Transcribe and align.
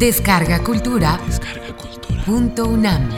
Descarga 0.00 0.64
Cultura. 0.64 1.20
Punto 2.24 2.66
UNAM. 2.66 3.10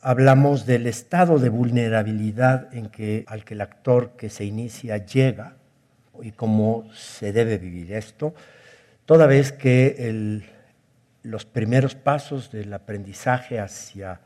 Hablamos 0.00 0.64
del 0.64 0.86
estado 0.86 1.38
de 1.38 1.48
vulnerabilidad 1.48 2.72
en 2.74 2.88
que, 2.88 3.24
al 3.26 3.44
que 3.44 3.54
el 3.54 3.60
actor 3.60 4.12
que 4.16 4.30
se 4.30 4.44
inicia 4.44 4.98
llega 4.98 5.56
y 6.22 6.32
cómo 6.32 6.88
se 6.94 7.32
debe 7.32 7.58
vivir 7.58 7.92
esto, 7.92 8.34
toda 9.06 9.26
vez 9.26 9.52
que 9.52 10.42
los 11.22 11.44
primeros 11.44 11.94
pasos 11.94 12.50
del 12.50 12.72
aprendizaje 12.72 13.58
hacia, 13.58 14.20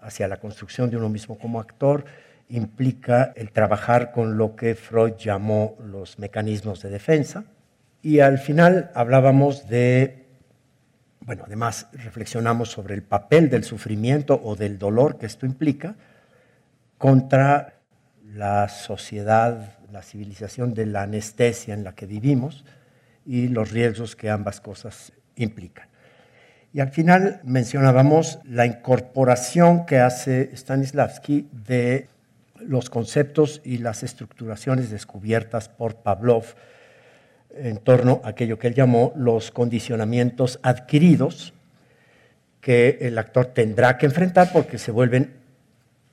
hacia 0.00 0.28
la 0.28 0.38
construcción 0.38 0.90
de 0.90 0.96
uno 0.96 1.08
mismo 1.08 1.38
como 1.38 1.60
actor 1.60 2.04
implica 2.48 3.32
el 3.36 3.52
trabajar 3.52 4.12
con 4.12 4.36
lo 4.36 4.56
que 4.56 4.74
Freud 4.74 5.14
llamó 5.16 5.76
los 5.84 6.18
mecanismos 6.18 6.82
de 6.82 6.90
defensa, 6.90 7.44
y 8.02 8.18
al 8.18 8.38
final 8.38 8.90
hablábamos 8.94 9.68
de, 9.68 10.26
bueno, 11.20 11.44
además 11.46 11.86
reflexionamos 11.92 12.70
sobre 12.70 12.94
el 12.94 13.02
papel 13.02 13.48
del 13.48 13.62
sufrimiento 13.62 14.40
o 14.42 14.56
del 14.56 14.78
dolor 14.78 15.18
que 15.18 15.26
esto 15.26 15.46
implica 15.46 15.94
contra 16.98 17.74
la 18.34 18.68
sociedad, 18.68 19.78
la 19.92 20.02
civilización 20.02 20.74
de 20.74 20.86
la 20.86 21.02
anestesia 21.02 21.74
en 21.74 21.84
la 21.84 21.94
que 21.94 22.06
vivimos 22.06 22.64
y 23.24 23.48
los 23.48 23.70
riesgos 23.70 24.16
que 24.16 24.30
ambas 24.30 24.60
cosas 24.60 25.12
implican. 25.36 25.88
Y 26.72 26.80
al 26.80 26.88
final 26.88 27.40
mencionábamos 27.44 28.40
la 28.44 28.66
incorporación 28.66 29.84
que 29.84 29.98
hace 29.98 30.56
Stanislavski 30.56 31.48
de 31.52 32.08
los 32.58 32.90
conceptos 32.90 33.60
y 33.64 33.78
las 33.78 34.02
estructuraciones 34.02 34.90
descubiertas 34.90 35.68
por 35.68 35.96
Pavlov 35.96 36.44
en 37.54 37.78
torno 37.78 38.20
a 38.24 38.30
aquello 38.30 38.58
que 38.58 38.68
él 38.68 38.74
llamó 38.74 39.12
los 39.16 39.50
condicionamientos 39.50 40.58
adquiridos 40.62 41.52
que 42.60 42.98
el 43.00 43.18
actor 43.18 43.46
tendrá 43.46 43.98
que 43.98 44.06
enfrentar 44.06 44.50
porque 44.52 44.78
se 44.78 44.92
vuelven, 44.92 45.34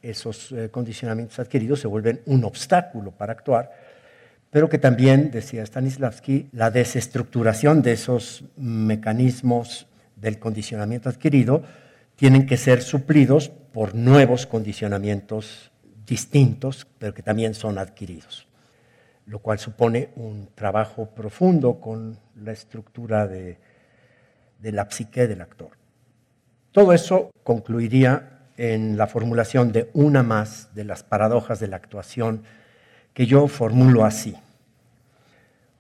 esos 0.02 0.52
eh, 0.52 0.70
condicionamientos 0.70 1.38
adquiridos 1.40 1.80
se 1.80 1.88
vuelven 1.88 2.22
un 2.26 2.44
obstáculo 2.44 3.12
para 3.12 3.34
actuar, 3.34 3.72
pero 4.50 4.68
que 4.68 4.80
también, 4.80 5.30
decía 5.30 5.64
Stanislavski, 5.64 6.50
la 6.52 6.72
desestructuración 6.72 7.84
de 7.84 7.92
esos 7.92 8.44
mecanismos 8.58 9.86
del 10.16 10.40
condicionamiento 10.40 11.08
adquirido 11.08 11.62
tienen 12.16 12.48
que 12.48 12.58
ser 12.58 12.82
suplidos 12.82 13.50
por 13.50 13.94
nuevos 13.94 14.48
condicionamientos 14.48 15.72
distintos, 16.08 16.88
pero 16.98 17.14
que 17.14 17.22
también 17.22 17.54
son 17.54 17.78
adquiridos 17.78 18.49
lo 19.30 19.40
cual 19.40 19.60
supone 19.60 20.10
un 20.16 20.50
trabajo 20.56 21.12
profundo 21.12 21.80
con 21.80 22.18
la 22.36 22.52
estructura 22.52 23.28
de, 23.28 23.60
la 24.64 24.90
psique 24.90 25.28
del 25.28 25.42
actor. 25.42 25.70
Todo 26.72 26.94
eso 26.94 27.30
concluiría 27.44 28.40
en 28.58 28.98
la 28.98 29.06
formulación 29.06 29.72
de 29.72 29.92
una 29.94 30.24
más 30.24 30.74
de 30.74 30.84
las 30.84 31.04
paradojas 31.04 31.60
de 31.60 31.68
la 31.68 31.76
actuación 31.76 32.42
que 33.14 33.28
yo 33.28 33.48
formulo 33.48 34.04
así. 34.04 34.36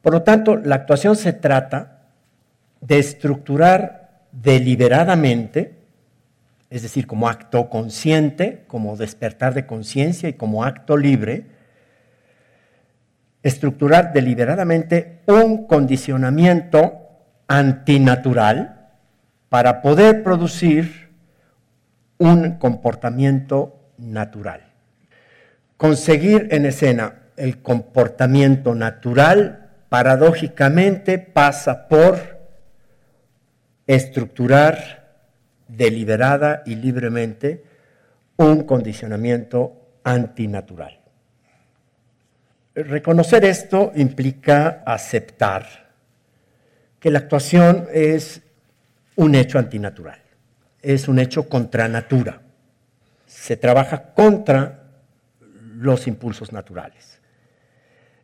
Por 0.03 0.13
lo 0.13 0.21
tanto, 0.21 0.55
la 0.55 0.75
actuación 0.75 1.15
se 1.15 1.33
trata 1.33 2.03
de 2.81 2.99
estructurar 2.99 4.27
deliberadamente, 4.31 5.73
es 6.69 6.83
decir, 6.83 7.07
como 7.07 7.27
acto 7.27 7.67
consciente, 7.69 8.63
como 8.67 8.95
despertar 8.95 9.55
de 9.55 9.65
conciencia 9.65 10.29
y 10.29 10.33
como 10.33 10.63
acto 10.63 10.95
libre, 10.95 11.58
estructurar 13.44 14.13
deliberadamente 14.13 15.22
un 15.27 15.66
condicionamiento 15.67 16.94
antinatural 17.47 18.89
para 19.50 19.81
poder 19.81 20.23
producir 20.23 21.09
un 22.17 22.57
comportamiento 22.57 23.79
natural. 23.97 24.61
Conseguir 25.77 26.50
en 26.51 26.66
escena 26.66 27.13
el 27.38 27.61
comportamiento 27.61 28.75
natural 28.75 29.69
paradójicamente 29.88 31.17
pasa 31.17 31.88
por 31.88 32.39
estructurar 33.88 35.00
deliberada 35.68 36.63
y 36.65 36.75
libremente 36.75 37.63
un 38.38 38.63
condicionamiento 38.63 39.74
antinatural. 40.03 40.99
Reconocer 42.83 43.43
esto 43.43 43.91
implica 43.95 44.83
aceptar 44.85 45.89
que 46.97 47.11
la 47.11 47.19
actuación 47.19 47.87
es 47.91 48.41
un 49.17 49.35
hecho 49.35 49.59
antinatural, 49.59 50.19
es 50.81 51.09
un 51.09 51.19
hecho 51.19 51.49
contra 51.49 51.89
natura. 51.89 52.41
Se 53.25 53.57
trabaja 53.57 54.13
contra 54.13 54.85
los 55.75 56.07
impulsos 56.07 56.53
naturales, 56.53 57.19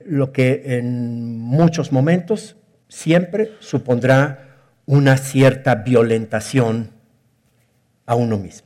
lo 0.06 0.32
que 0.32 0.78
en 0.78 1.38
muchos 1.38 1.92
momentos 1.92 2.56
siempre 2.88 3.52
supondrá 3.60 4.56
una 4.86 5.18
cierta 5.18 5.76
violentación 5.76 6.92
a 8.06 8.16
uno 8.16 8.38
mismo. 8.38 8.65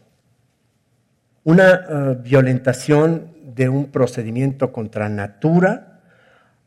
Una 1.50 1.74
eh, 1.74 2.18
violentación 2.22 3.31
de 3.56 3.69
un 3.69 3.88
procedimiento 3.88 4.72
contra 4.72 5.10
natura 5.10 6.00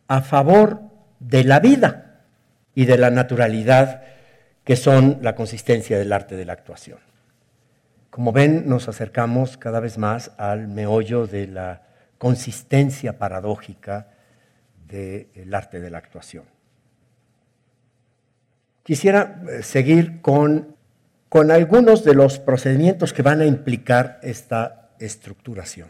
a 0.09 0.23
favor 0.23 0.81
de 1.21 1.45
la 1.45 1.61
vida 1.61 2.25
y 2.75 2.87
de 2.87 2.99
la 2.99 3.11
naturalidad 3.11 4.03
que 4.65 4.75
son 4.75 5.21
la 5.23 5.37
consistencia 5.37 6.01
del 6.01 6.13
arte 6.13 6.35
de 6.35 6.45
la 6.47 6.55
actuación. 6.55 6.99
Como 8.11 8.33
ven, 8.33 8.69
nos 8.69 8.89
acercamos 8.89 9.57
cada 9.57 9.79
vez 9.79 9.99
más 9.99 10.33
al 10.37 10.67
meollo 10.67 11.29
de 11.29 11.47
la 11.47 11.83
consistencia 12.19 13.19
paradójica 13.19 14.09
del 14.89 15.55
arte 15.55 15.79
de 15.79 15.91
la 15.91 15.99
actuación. 15.99 16.43
Quisiera 18.83 19.45
eh, 19.49 19.63
seguir 19.63 20.21
con, 20.23 20.75
con 21.33 21.51
algunos 21.51 22.05
de 22.05 22.13
los 22.13 22.39
procedimientos 22.39 23.15
que 23.15 23.23
van 23.23 23.41
a 23.41 23.47
implicar 23.47 24.21
esta 24.23 24.91
estructuración. 24.99 25.89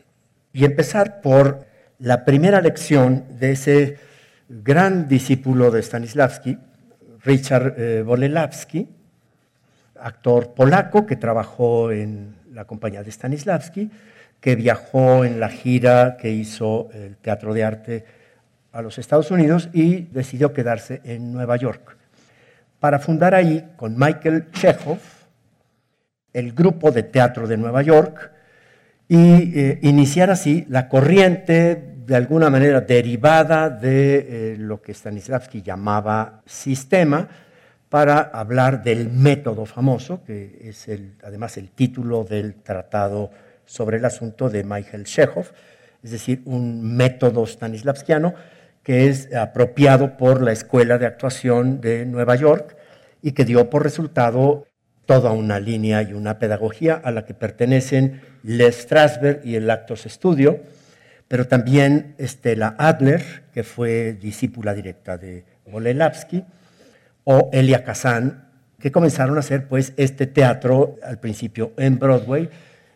Y 0.52 0.64
empezar 0.64 1.20
por 1.20 1.66
la 1.98 2.24
primera 2.24 2.60
lección 2.60 3.24
de 3.40 3.50
ese 3.50 3.96
gran 4.48 5.08
discípulo 5.08 5.72
de 5.72 5.82
Stanislavski, 5.82 6.58
Richard 7.24 7.74
eh, 7.76 8.86
actor 9.96 10.54
polaco 10.54 11.06
que 11.06 11.16
trabajó 11.16 11.90
en 11.90 12.36
la 12.52 12.64
compañía 12.64 13.02
de 13.02 13.10
Stanislavski, 13.10 13.90
que 14.40 14.54
viajó 14.54 15.24
en 15.24 15.40
la 15.40 15.48
gira 15.48 16.18
que 16.20 16.30
hizo 16.30 16.88
el 16.92 17.16
Teatro 17.16 17.52
de 17.52 17.64
Arte 17.64 18.04
a 18.70 18.80
los 18.80 18.96
Estados 18.96 19.32
Unidos 19.32 19.70
y 19.72 20.02
decidió 20.02 20.52
quedarse 20.52 21.00
en 21.02 21.32
Nueva 21.32 21.56
York. 21.56 21.96
Para 22.78 23.00
fundar 23.00 23.34
ahí 23.34 23.72
con 23.74 23.98
Michael 23.98 24.52
Chekhov 24.52 25.00
el 26.32 26.52
grupo 26.52 26.90
de 26.90 27.02
teatro 27.02 27.46
de 27.46 27.56
Nueva 27.56 27.82
York 27.82 28.30
y 29.08 29.58
eh, 29.58 29.78
iniciar 29.82 30.30
así 30.30 30.64
la 30.68 30.88
corriente 30.88 31.92
de 32.06 32.16
alguna 32.16 32.50
manera 32.50 32.80
derivada 32.80 33.70
de 33.70 34.54
eh, 34.54 34.56
lo 34.58 34.80
que 34.80 34.94
Stanislavski 34.94 35.62
llamaba 35.62 36.42
sistema 36.46 37.28
para 37.88 38.20
hablar 38.20 38.82
del 38.82 39.10
método 39.10 39.66
famoso, 39.66 40.24
que 40.24 40.58
es 40.62 40.88
el, 40.88 41.14
además 41.22 41.58
el 41.58 41.70
título 41.70 42.24
del 42.24 42.54
tratado 42.54 43.30
sobre 43.66 43.98
el 43.98 44.04
asunto 44.04 44.48
de 44.48 44.64
Michael 44.64 45.04
Chekhov, 45.04 45.52
es 46.02 46.10
decir, 46.10 46.42
un 46.46 46.96
método 46.96 47.46
stanislavskiano 47.46 48.34
que 48.82 49.08
es 49.08 49.32
apropiado 49.34 50.16
por 50.16 50.42
la 50.42 50.52
Escuela 50.52 50.98
de 50.98 51.06
Actuación 51.06 51.80
de 51.80 52.04
Nueva 52.06 52.34
York 52.34 52.76
y 53.20 53.32
que 53.32 53.44
dio 53.44 53.70
por 53.70 53.84
resultado 53.84 54.66
toda 55.06 55.32
una 55.32 55.58
línea 55.60 56.02
y 56.02 56.12
una 56.12 56.38
pedagogía 56.38 56.94
a 56.94 57.10
la 57.10 57.24
que 57.24 57.34
pertenecen 57.34 58.20
Les 58.42 58.76
Strasberg 58.76 59.40
y 59.44 59.56
el 59.56 59.70
Actos 59.70 60.02
Studio, 60.06 60.60
pero 61.28 61.46
también 61.46 62.14
Stella 62.20 62.74
Adler, 62.78 63.44
que 63.52 63.62
fue 63.62 64.12
discípula 64.14 64.74
directa 64.74 65.16
de 65.16 65.44
Bolelavsky, 65.66 66.44
o 67.24 67.50
Elia 67.52 67.84
Kazan, 67.84 68.48
que 68.78 68.90
comenzaron 68.90 69.36
a 69.36 69.40
hacer 69.40 69.68
pues 69.68 69.92
este 69.96 70.26
teatro 70.26 70.96
al 71.02 71.18
principio 71.20 71.72
en 71.76 71.98
Broadway, 71.98 72.48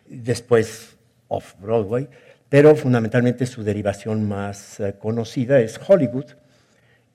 después 0.07 0.97
off 1.29 1.55
Broadway, 1.59 2.07
pero 2.49 2.75
fundamentalmente 2.75 3.45
su 3.45 3.63
derivación 3.63 4.27
más 4.27 4.79
eh, 4.79 4.95
conocida 4.99 5.59
es 5.59 5.79
Hollywood 5.85 6.25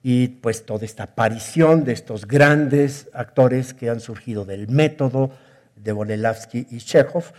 y 0.03 0.29
pues 0.29 0.67
toda 0.67 0.85
esta 0.85 1.05
aparición 1.05 1.85
de 1.85 1.93
estos 1.93 2.27
grandes 2.27 3.09
actores 3.13 3.73
que 3.73 3.89
han 3.89 4.01
surgido 4.01 4.45
del 4.45 4.69
método 4.69 5.31
de 5.77 5.93
Bolelavsky 5.93 6.67
y 6.71 6.79
Chekhov 6.79 7.33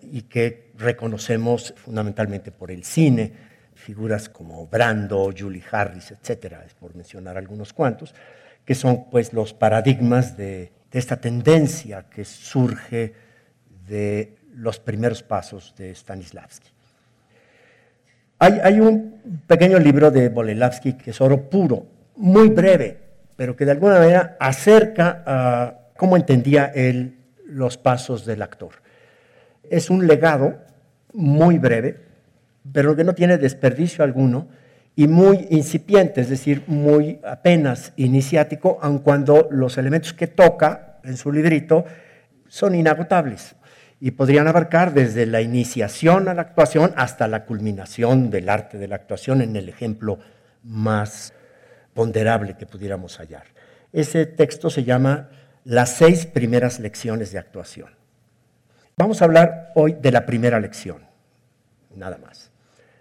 y 0.00 0.22
que 0.22 0.72
reconocemos 0.78 1.74
fundamentalmente 1.76 2.50
por 2.50 2.70
el 2.70 2.84
cine, 2.84 3.32
figuras 3.74 4.28
como 4.28 4.66
Brando, 4.66 5.32
Julie 5.36 5.62
Harris, 5.70 6.12
etcétera, 6.12 6.64
por 6.80 6.94
mencionar 6.94 7.36
algunos 7.36 7.72
cuantos, 7.72 8.14
que 8.64 8.74
son 8.74 9.10
pues 9.10 9.32
los 9.32 9.52
paradigmas 9.52 10.36
de 10.36 10.72
esta 10.90 11.20
tendencia 11.20 12.06
que 12.08 12.24
surge 12.24 13.14
de 13.86 14.36
los 14.54 14.78
primeros 14.78 15.22
pasos 15.22 15.74
de 15.76 15.94
Stanislavski. 15.94 16.71
Hay, 18.44 18.80
un 18.80 19.40
pequeño 19.46 19.78
libro 19.78 20.10
de 20.10 20.28
Bolelavsky 20.28 20.94
que 20.94 21.12
es 21.12 21.20
oro 21.20 21.48
puro, 21.48 21.86
muy 22.16 22.48
breve, 22.48 22.98
pero 23.36 23.54
que 23.54 23.64
de 23.64 23.70
alguna 23.70 24.00
manera 24.00 24.36
acerca 24.40 25.22
a 25.24 25.78
cómo 25.96 26.16
entendía 26.16 26.64
él 26.74 27.18
los 27.46 27.78
pasos 27.78 28.26
del 28.26 28.42
actor. 28.42 28.70
Es 29.70 29.90
un 29.90 30.08
legado 30.08 30.58
muy 31.12 31.58
breve, 31.58 32.00
pero 32.72 32.96
que 32.96 33.04
no 33.04 33.14
tiene 33.14 33.38
desperdicio 33.38 34.02
alguno 34.02 34.48
y 34.96 35.06
muy 35.06 35.46
incipiente, 35.50 36.20
es 36.20 36.28
decir, 36.28 36.64
muy 36.66 37.20
apenas 37.22 37.92
iniciático, 37.94 38.76
aun 38.82 38.98
cuando 38.98 39.46
los 39.52 39.78
elementos 39.78 40.14
que 40.14 40.26
toca 40.26 40.98
en 41.04 41.16
su 41.16 41.30
librito 41.30 41.84
son 42.48 42.74
inagotables 42.74 43.54
y 44.04 44.10
podrían 44.10 44.48
abarcar 44.48 44.94
desde 44.94 45.26
la 45.26 45.42
iniciación 45.42 46.28
a 46.28 46.34
la 46.34 46.42
actuación 46.42 46.92
hasta 46.96 47.28
la 47.28 47.44
culminación 47.44 48.30
del 48.30 48.48
arte 48.48 48.76
de 48.76 48.88
la 48.88 48.96
actuación 48.96 49.42
en 49.42 49.54
el 49.54 49.68
ejemplo 49.68 50.18
más 50.64 51.32
ponderable 51.94 52.56
que 52.56 52.66
pudiéramos 52.66 53.18
hallar. 53.18 53.44
Ese 53.92 54.26
texto 54.26 54.70
se 54.70 54.82
llama 54.82 55.30
Las 55.62 55.90
seis 55.90 56.26
primeras 56.26 56.80
lecciones 56.80 57.30
de 57.30 57.38
actuación. 57.38 57.90
Vamos 58.96 59.22
a 59.22 59.26
hablar 59.26 59.70
hoy 59.76 59.92
de 59.92 60.10
la 60.10 60.26
primera 60.26 60.58
lección, 60.58 61.04
nada 61.94 62.18
más. 62.18 62.50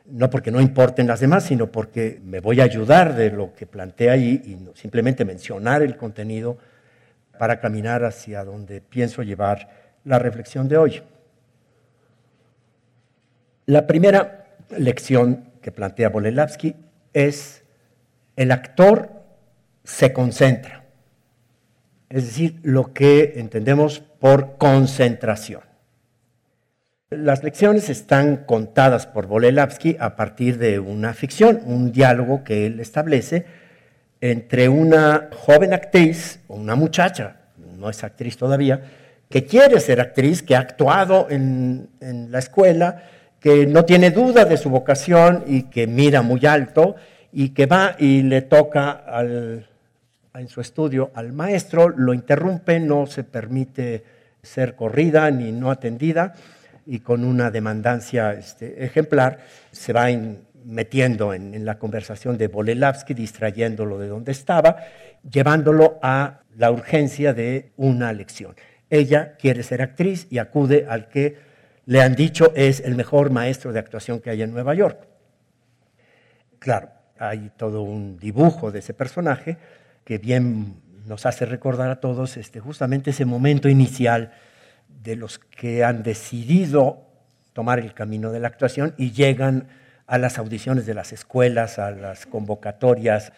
No 0.05 0.29
porque 0.29 0.51
no 0.51 0.61
importen 0.61 1.07
las 1.07 1.19
demás, 1.19 1.45
sino 1.45 1.71
porque 1.71 2.21
me 2.23 2.41
voy 2.41 2.61
a 2.61 2.65
ayudar 2.65 3.15
de 3.15 3.31
lo 3.31 3.55
que 3.55 3.65
plantea 3.65 4.13
ahí 4.13 4.39
y 4.45 4.77
simplemente 4.79 5.25
mencionar 5.25 5.81
el 5.81 5.97
contenido 5.97 6.59
para 7.39 7.59
caminar 7.59 8.03
hacia 8.03 8.43
donde 8.43 8.81
pienso 8.81 9.23
llevar 9.23 9.80
la 10.03 10.19
reflexión 10.19 10.67
de 10.67 10.77
hoy. 10.77 11.01
La 13.65 13.87
primera 13.87 14.45
lección 14.77 15.51
que 15.61 15.71
plantea 15.71 16.09
Bolelavsky 16.09 16.75
es 17.13 17.63
el 18.35 18.51
actor 18.51 19.11
se 19.83 20.13
concentra, 20.13 20.83
es 22.09 22.25
decir, 22.25 22.59
lo 22.63 22.93
que 22.93 23.33
entendemos 23.37 23.99
por 23.99 24.57
concentración. 24.57 25.61
Las 27.09 27.43
lecciones 27.43 27.89
están 27.89 28.45
contadas 28.45 29.05
por 29.05 29.27
Bolelavsky 29.27 29.97
a 29.99 30.15
partir 30.15 30.57
de 30.57 30.79
una 30.79 31.13
ficción, 31.13 31.61
un 31.65 31.91
diálogo 31.91 32.43
que 32.43 32.65
él 32.65 32.79
establece 32.79 33.45
entre 34.21 34.69
una 34.69 35.29
joven 35.35 35.73
actriz, 35.73 36.39
o 36.47 36.55
una 36.55 36.75
muchacha, 36.75 37.37
no 37.77 37.89
es 37.89 38.03
actriz 38.03 38.37
todavía, 38.37 38.81
que 39.31 39.45
quiere 39.45 39.79
ser 39.79 40.01
actriz, 40.01 40.43
que 40.43 40.55
ha 40.55 40.59
actuado 40.59 41.27
en, 41.29 41.89
la 42.29 42.37
escuela, 42.37 43.03
que 43.39 43.65
no 43.65 43.85
tiene 43.85 44.11
duda 44.11 44.45
de 44.45 44.57
su 44.57 44.69
vocación 44.69 45.45
y 45.47 45.63
que 45.63 45.87
mira 45.87 46.21
muy 46.21 46.45
alto 46.45 46.95
y 47.31 47.49
que 47.49 47.65
va 47.65 47.95
y 47.97 48.21
le 48.23 48.41
toca 48.41 49.03
en 50.35 50.47
su 50.47 50.61
estudio 50.61 51.11
al 51.15 51.31
maestro, 51.31 51.89
lo 51.89 52.13
interrumpe, 52.13 52.79
no 52.79 53.07
se 53.07 53.23
permite 53.23 54.03
ser 54.43 54.75
corrida 54.75 55.31
ni 55.31 55.51
no 55.51 55.71
atendida 55.71 56.33
y 56.85 56.99
con 56.99 57.23
una 57.23 57.51
demandancia 57.51 58.33
este, 58.33 58.83
ejemplar 58.83 59.39
se 59.71 59.93
va 59.93 60.07
metiendo 60.65 61.33
en, 61.33 61.55
en, 61.55 61.65
la 61.65 61.79
conversación 61.79 62.37
de 62.37 62.47
Bolelavsky, 62.47 63.13
distrayéndolo 63.13 63.97
de 63.97 64.07
donde 64.07 64.31
estaba, 64.31 64.77
llevándolo 65.29 65.99
a 66.01 66.41
la 66.57 66.71
urgencia 66.71 67.33
de 67.33 67.71
una 67.77 68.11
lección. 68.13 68.55
Ella 68.91 69.37
quiere 69.37 69.63
ser 69.63 69.81
actriz 69.81 70.27
y 70.29 70.37
acude 70.37 70.85
al 70.87 71.07
que 71.07 71.37
le 71.85 72.01
han 72.01 72.13
dicho 72.13 72.51
es 72.55 72.81
el 72.81 72.95
mejor 72.95 73.31
maestro 73.31 73.71
de 73.71 73.79
actuación 73.79 74.19
que 74.19 74.29
hay 74.29 74.43
en 74.43 74.51
Nueva 74.51 74.75
York. 74.75 75.07
Claro, 76.59 76.89
hay 77.17 77.51
todo 77.55 77.81
un 77.83 78.19
dibujo 78.19 78.69
de 78.69 78.79
ese 78.79 78.93
personaje 78.93 79.57
que 80.03 80.17
bien 80.17 80.75
nos 81.07 81.25
hace 81.25 81.45
recordar 81.45 81.89
a 81.89 82.01
todos 82.01 82.35
este, 82.35 82.59
justamente 82.59 83.11
ese 83.11 83.25
momento 83.25 83.69
inicial 83.69 84.33
de 85.03 85.15
los 85.15 85.39
que 85.39 85.85
han 85.85 86.03
decidido 86.03 87.07
tomar 87.53 87.79
el 87.79 87.93
camino 87.93 88.31
de 88.31 88.41
la 88.41 88.49
actuación 88.49 88.93
y 88.97 89.11
llegan 89.11 89.69
a 90.05 90.17
las 90.17 90.37
audiciones 90.37 90.85
de 90.85 90.93
las 90.95 91.13
escuelas, 91.13 91.79
a 91.79 91.91
las 91.91 92.25
convocatorias 92.25 93.31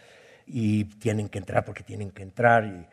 y 0.47 0.85
tienen 0.85 1.29
que 1.29 1.37
entrar 1.37 1.63
porque 1.63 1.83
tienen 1.83 2.09
que 2.09 2.23
entrar. 2.23 2.65
Y, 2.65 2.87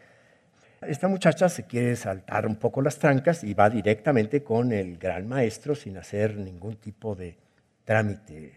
esta 0.83 1.09
muchacha 1.09 1.49
se 1.49 1.65
quiere 1.65 1.95
saltar 1.95 2.47
un 2.47 2.57
poco 2.57 2.81
las 2.81 2.99
trancas 2.99 3.45
y 3.45 3.53
va 3.53 3.69
directamente 3.69 4.43
con 4.43 4.73
el 4.73 4.97
gran 4.97 5.29
maestro 5.29 5.75
sin 5.75 5.99
hacer 5.99 6.37
ningún 6.37 6.77
tipo 6.77 7.15
de 7.15 7.37
trámite 7.85 8.55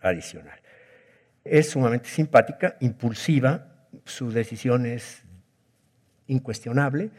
adicional. 0.00 0.58
Es 1.42 1.70
sumamente 1.70 2.08
simpática, 2.08 2.76
impulsiva, 2.80 3.66
su 4.04 4.30
decisión 4.30 4.86
es 4.86 5.22
incuestionable, 6.26 7.10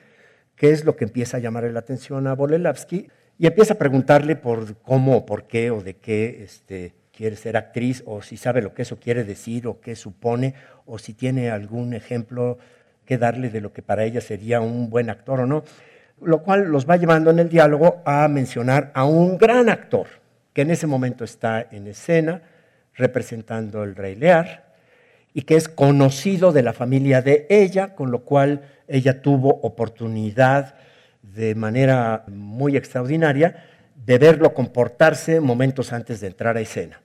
que 0.56 0.72
es 0.72 0.86
lo 0.86 0.96
que 0.96 1.06
empieza 1.06 1.38
a 1.38 1.40
llamarle 1.40 1.72
la 1.72 1.80
atención 1.80 2.28
a 2.28 2.34
Bolelavsky 2.34 3.10
y 3.38 3.48
empieza 3.48 3.74
a 3.74 3.78
preguntarle 3.78 4.36
por 4.36 4.78
cómo, 4.78 5.26
por 5.26 5.48
qué 5.48 5.72
o 5.72 5.82
de 5.82 5.96
qué 5.96 6.44
este, 6.44 6.94
quiere 7.12 7.36
ser 7.36 7.58
actriz 7.58 8.04
o 8.06 8.22
si 8.22 8.38
sabe 8.38 8.62
lo 8.62 8.74
que 8.74 8.84
eso 8.84 9.00
quiere 9.00 9.24
decir 9.24 9.68
o 9.68 9.82
qué 9.82 9.96
supone 9.96 10.54
o 10.86 11.00
si 11.00 11.14
tiene 11.14 11.50
algún 11.50 11.94
ejemplo 11.94 12.58
que 13.06 13.18
darle 13.18 13.50
de 13.50 13.62
lo 13.62 13.72
que 13.72 13.82
para 13.82 14.04
ella 14.04 14.22
sería 14.22 14.62
un 14.62 14.90
buen 14.90 15.10
actor 15.10 15.42
o 15.42 15.46
no. 15.46 15.64
lo 16.22 16.42
cual 16.44 16.66
los 16.66 16.90
va 16.90 16.96
llevando 16.96 17.30
en 17.30 17.40
el 17.40 17.50
diálogo 17.50 18.02
a 18.06 18.28
mencionar 18.28 18.92
a 18.94 19.06
un 19.06 19.38
gran 19.38 19.70
actor 19.70 20.08
que 20.54 20.62
en 20.62 20.72
ese 20.72 20.88
momento 20.88 21.26
está 21.26 21.68
en 21.70 21.88
escena 21.88 22.42
representando 22.94 23.84
el 23.84 23.96
rey 23.96 24.16
Lear 24.16 24.66
y 25.34 25.42
que 25.42 25.58
es 25.58 25.68
conocido 25.68 26.54
de 26.54 26.64
la 26.64 26.72
familia 26.72 27.22
de 27.22 27.46
ella, 27.50 27.94
con 27.94 28.10
lo 28.10 28.24
cual 28.24 28.62
ella 28.88 29.22
tuvo 29.22 29.50
oportunidad 29.50 30.76
de 31.22 31.56
manera 31.56 32.24
muy 32.28 32.78
extraordinaria 32.78 33.66
de 34.06 34.18
verlo 34.18 34.54
comportarse 34.54 35.42
momentos 35.42 35.92
antes 35.92 36.22
de 36.22 36.28
entrar 36.28 36.56
a 36.56 36.62
escena. 36.62 37.02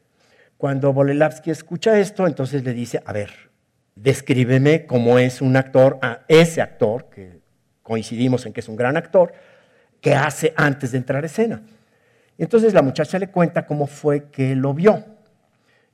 Cuando 0.56 0.92
Bolelavsky 0.92 1.50
escucha 1.50 1.98
esto, 1.98 2.28
entonces 2.28 2.62
le 2.62 2.72
dice, 2.72 3.02
a 3.04 3.12
ver, 3.12 3.49
descríbeme 4.02 4.86
cómo 4.86 5.18
es 5.18 5.42
un 5.42 5.56
actor, 5.56 5.98
a 6.02 6.20
ese 6.26 6.62
actor, 6.62 7.06
que 7.10 7.40
coincidimos 7.82 8.46
en 8.46 8.52
que 8.52 8.60
es 8.60 8.68
un 8.68 8.76
gran 8.76 8.96
actor, 8.96 9.32
que 10.00 10.14
hace 10.14 10.54
antes 10.56 10.92
de 10.92 10.98
entrar 10.98 11.22
a 11.22 11.26
escena. 11.26 11.62
entonces 12.38 12.72
la 12.72 12.82
muchacha 12.82 13.18
le 13.18 13.28
cuenta 13.28 13.66
cómo 13.66 13.86
fue 13.86 14.30
que 14.30 14.56
lo 14.56 14.72
vio. 14.72 15.04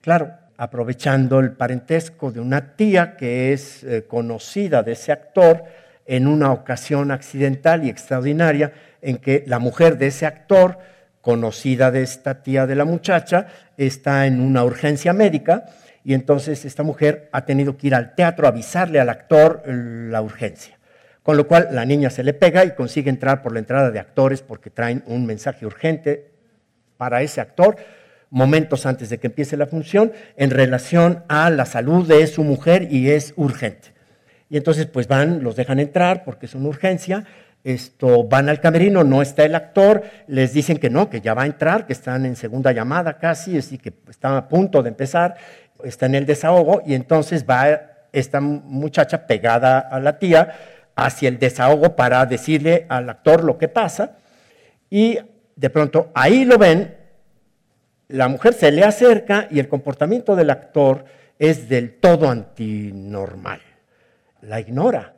Claro, 0.00 0.32
aprovechando 0.56 1.40
el 1.40 1.52
parentesco 1.52 2.30
de 2.30 2.38
una 2.38 2.76
tía 2.76 3.16
que 3.16 3.52
es 3.52 3.82
eh, 3.82 4.04
conocida 4.06 4.84
de 4.84 4.92
ese 4.92 5.10
actor 5.10 5.64
en 6.06 6.28
una 6.28 6.52
ocasión 6.52 7.10
accidental 7.10 7.84
y 7.84 7.90
extraordinaria 7.90 8.72
en 9.02 9.16
que 9.18 9.42
la 9.48 9.58
mujer 9.58 9.98
de 9.98 10.06
ese 10.06 10.24
actor, 10.24 10.78
conocida 11.20 11.90
de 11.90 12.02
esta 12.02 12.42
tía 12.42 12.66
de 12.66 12.76
la 12.76 12.84
muchacha, 12.84 13.48
está 13.76 14.26
en 14.26 14.40
una 14.40 14.62
urgencia 14.62 15.12
médica 15.12 15.66
y 16.06 16.14
entonces 16.14 16.64
esta 16.64 16.84
mujer 16.84 17.28
ha 17.32 17.44
tenido 17.46 17.76
que 17.76 17.88
ir 17.88 17.94
al 17.96 18.14
teatro 18.14 18.46
a 18.46 18.50
avisarle 18.50 19.00
al 19.00 19.08
actor 19.08 19.64
la 19.66 20.22
urgencia. 20.22 20.78
Con 21.24 21.36
lo 21.36 21.48
cual 21.48 21.70
la 21.72 21.84
niña 21.84 22.10
se 22.10 22.22
le 22.22 22.32
pega 22.32 22.64
y 22.64 22.76
consigue 22.76 23.10
entrar 23.10 23.42
por 23.42 23.52
la 23.52 23.58
entrada 23.58 23.90
de 23.90 23.98
actores 23.98 24.40
porque 24.40 24.70
traen 24.70 25.02
un 25.08 25.26
mensaje 25.26 25.66
urgente 25.66 26.30
para 26.96 27.22
ese 27.22 27.40
actor 27.40 27.74
momentos 28.30 28.86
antes 28.86 29.10
de 29.10 29.18
que 29.18 29.26
empiece 29.26 29.56
la 29.56 29.66
función 29.66 30.12
en 30.36 30.50
relación 30.50 31.24
a 31.26 31.50
la 31.50 31.66
salud 31.66 32.06
de 32.06 32.24
su 32.28 32.44
mujer 32.44 32.86
y 32.88 33.10
es 33.10 33.34
urgente. 33.36 33.92
Y 34.48 34.58
entonces 34.58 34.86
pues 34.86 35.08
van, 35.08 35.42
los 35.42 35.56
dejan 35.56 35.80
entrar 35.80 36.22
porque 36.22 36.46
es 36.46 36.54
una 36.54 36.68
urgencia, 36.68 37.24
esto, 37.66 38.22
van 38.22 38.48
al 38.48 38.60
camerino, 38.60 39.02
no 39.02 39.22
está 39.22 39.44
el 39.44 39.56
actor, 39.56 40.04
les 40.28 40.52
dicen 40.52 40.76
que 40.76 40.88
no, 40.88 41.10
que 41.10 41.20
ya 41.20 41.34
va 41.34 41.42
a 41.42 41.46
entrar, 41.46 41.84
que 41.84 41.94
están 41.94 42.24
en 42.24 42.36
segunda 42.36 42.70
llamada 42.70 43.18
casi, 43.18 43.58
así 43.58 43.76
que 43.76 43.92
están 44.08 44.34
a 44.34 44.46
punto 44.46 44.84
de 44.84 44.90
empezar, 44.90 45.34
está 45.84 46.06
en 46.06 46.14
el 46.14 46.26
desahogo 46.26 46.82
y 46.86 46.94
entonces 46.94 47.44
va 47.48 47.80
esta 48.12 48.40
muchacha 48.40 49.26
pegada 49.26 49.78
a 49.78 50.00
la 50.00 50.18
tía 50.18 50.54
hacia 50.94 51.28
el 51.28 51.38
desahogo 51.38 51.96
para 51.96 52.24
decirle 52.26 52.86
al 52.88 53.08
actor 53.10 53.44
lo 53.44 53.58
que 53.58 53.68
pasa 53.68 54.16
y 54.88 55.18
de 55.54 55.70
pronto 55.70 56.10
ahí 56.14 56.44
lo 56.44 56.58
ven, 56.58 56.94
la 58.08 58.28
mujer 58.28 58.54
se 58.54 58.70
le 58.70 58.84
acerca 58.84 59.48
y 59.50 59.58
el 59.58 59.68
comportamiento 59.68 60.36
del 60.36 60.50
actor 60.50 61.04
es 61.38 61.68
del 61.68 61.94
todo 61.94 62.30
antinormal, 62.30 63.60
la 64.42 64.60
ignora 64.60 65.16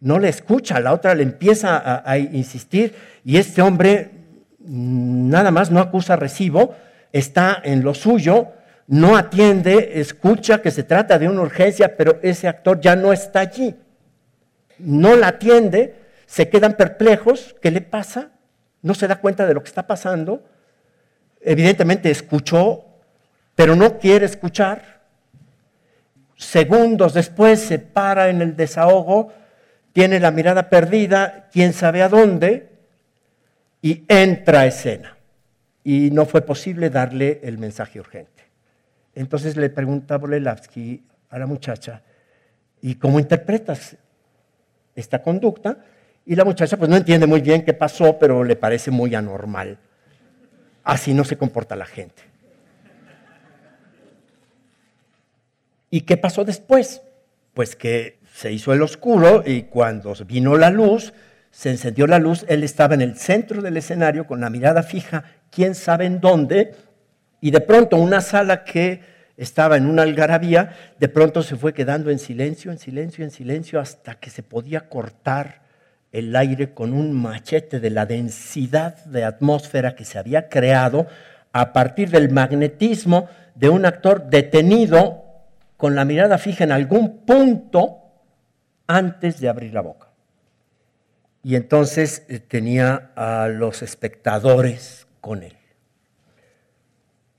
no 0.00 0.18
le 0.18 0.28
escucha, 0.28 0.80
la 0.80 0.92
otra 0.92 1.14
le 1.14 1.22
empieza 1.22 2.02
a, 2.04 2.18
insistir 2.18 2.94
y 3.24 3.38
este 3.38 3.62
hombre 3.62 4.10
mm, 4.60 5.28
nada 5.28 5.50
más 5.50 5.70
no 5.70 5.80
acusa 5.80 6.16
recibo, 6.16 6.74
está 7.12 7.60
en 7.64 7.82
lo 7.82 7.94
suyo, 7.94 8.48
no 8.88 9.16
atiende, 9.16 10.00
escucha 10.00 10.62
que 10.62 10.70
se 10.70 10.84
trata 10.84 11.18
de 11.18 11.28
una 11.28 11.40
urgencia, 11.40 11.96
pero 11.96 12.20
ese 12.22 12.46
actor 12.46 12.80
ya 12.80 12.94
no 12.94 13.12
está 13.12 13.40
allí. 13.40 13.74
No 14.78 15.16
la 15.16 15.28
atiende, 15.28 15.94
se 16.26 16.48
quedan 16.48 16.74
perplejos, 16.74 17.56
¿qué 17.60 17.70
le 17.70 17.80
pasa? 17.80 18.30
No 18.82 18.94
se 18.94 19.08
da 19.08 19.16
cuenta 19.16 19.46
de 19.46 19.54
lo 19.54 19.62
que 19.62 19.68
está 19.68 19.86
pasando. 19.86 20.44
Evidentemente 21.40 22.10
escuchó, 22.10 22.84
pero 23.56 23.74
no 23.74 23.98
quiere 23.98 24.26
escuchar. 24.26 25.00
Segundos 26.36 27.14
después 27.14 27.60
se 27.60 27.78
para 27.78 28.28
en 28.28 28.42
el 28.42 28.54
desahogo, 28.54 29.32
tiene 29.92 30.20
la 30.20 30.30
mirada 30.30 30.68
perdida, 30.68 31.48
quién 31.52 31.72
sabe 31.72 32.02
a 32.02 32.08
dónde, 32.08 32.68
y 33.82 34.04
entra 34.08 34.60
a 34.60 34.66
escena. 34.66 35.16
Y 35.82 36.10
no 36.12 36.26
fue 36.26 36.42
posible 36.42 36.90
darle 36.90 37.40
el 37.42 37.58
mensaje 37.58 37.98
urgente. 37.98 38.35
Entonces 39.16 39.56
le 39.56 39.70
pregunta 39.70 40.18
Bolelavsky 40.18 41.02
a 41.30 41.38
la 41.38 41.46
muchacha, 41.46 42.02
¿y 42.82 42.96
cómo 42.96 43.18
interpretas 43.18 43.96
esta 44.94 45.22
conducta? 45.22 45.78
Y 46.26 46.36
la 46.36 46.44
muchacha 46.44 46.76
pues 46.76 46.90
no 46.90 46.96
entiende 46.96 47.26
muy 47.26 47.40
bien 47.40 47.64
qué 47.64 47.72
pasó, 47.72 48.18
pero 48.18 48.44
le 48.44 48.56
parece 48.56 48.90
muy 48.90 49.14
anormal. 49.14 49.78
Así 50.84 51.14
no 51.14 51.24
se 51.24 51.38
comporta 51.38 51.74
la 51.76 51.86
gente. 51.86 52.22
¿Y 55.88 56.02
qué 56.02 56.18
pasó 56.18 56.44
después? 56.44 57.00
Pues 57.54 57.74
que 57.74 58.18
se 58.34 58.52
hizo 58.52 58.74
el 58.74 58.82
oscuro 58.82 59.42
y 59.46 59.62
cuando 59.62 60.12
vino 60.26 60.58
la 60.58 60.68
luz, 60.68 61.14
se 61.50 61.70
encendió 61.70 62.06
la 62.06 62.18
luz, 62.18 62.44
él 62.48 62.62
estaba 62.64 62.94
en 62.94 63.00
el 63.00 63.16
centro 63.16 63.62
del 63.62 63.78
escenario 63.78 64.26
con 64.26 64.42
la 64.42 64.50
mirada 64.50 64.82
fija, 64.82 65.24
quién 65.50 65.74
sabe 65.74 66.04
en 66.04 66.20
dónde, 66.20 66.74
y 67.46 67.52
de 67.52 67.60
pronto 67.60 67.96
una 67.96 68.20
sala 68.22 68.64
que 68.64 69.02
estaba 69.36 69.76
en 69.76 69.86
una 69.86 70.02
algarabía, 70.02 70.74
de 70.98 71.08
pronto 71.08 71.44
se 71.44 71.54
fue 71.54 71.72
quedando 71.72 72.10
en 72.10 72.18
silencio, 72.18 72.72
en 72.72 72.78
silencio, 72.80 73.24
en 73.24 73.30
silencio, 73.30 73.78
hasta 73.78 74.16
que 74.16 74.30
se 74.30 74.42
podía 74.42 74.88
cortar 74.88 75.62
el 76.10 76.34
aire 76.34 76.74
con 76.74 76.92
un 76.92 77.12
machete 77.12 77.78
de 77.78 77.90
la 77.90 78.04
densidad 78.04 78.96
de 79.04 79.22
atmósfera 79.22 79.94
que 79.94 80.04
se 80.04 80.18
había 80.18 80.48
creado 80.48 81.06
a 81.52 81.72
partir 81.72 82.10
del 82.10 82.32
magnetismo 82.32 83.28
de 83.54 83.68
un 83.68 83.86
actor 83.86 84.28
detenido 84.28 85.22
con 85.76 85.94
la 85.94 86.04
mirada 86.04 86.38
fija 86.38 86.64
en 86.64 86.72
algún 86.72 87.18
punto 87.18 87.98
antes 88.88 89.38
de 89.38 89.48
abrir 89.48 89.72
la 89.72 89.82
boca. 89.82 90.08
Y 91.44 91.54
entonces 91.54 92.24
eh, 92.28 92.40
tenía 92.40 93.12
a 93.14 93.46
los 93.46 93.82
espectadores 93.82 95.06
con 95.20 95.44
él. 95.44 95.55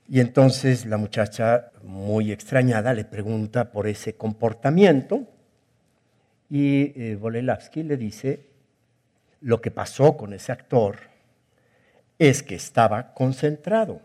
Y 0.08 0.20
entonces 0.20 0.86
la 0.86 0.96
muchacha, 0.96 1.70
muy 1.82 2.32
extrañada, 2.32 2.94
le 2.94 3.04
pregunta 3.04 3.70
por 3.70 3.86
ese 3.86 4.16
comportamiento 4.16 5.26
y 6.48 6.92
eh, 6.96 7.18
le 7.74 7.96
dice, 7.98 8.46
lo 9.42 9.60
que 9.60 9.70
pasó 9.70 10.16
con 10.16 10.32
ese 10.32 10.50
actor 10.50 10.96
es 12.18 12.42
que 12.42 12.54
estaba 12.54 13.12
concentrado, 13.12 14.00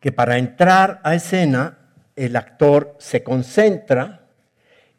que 0.00 0.10
para 0.10 0.38
entrar 0.38 1.00
a 1.04 1.14
escena 1.14 1.78
el 2.16 2.34
actor 2.34 2.96
se 2.98 3.22
concentra 3.22 4.26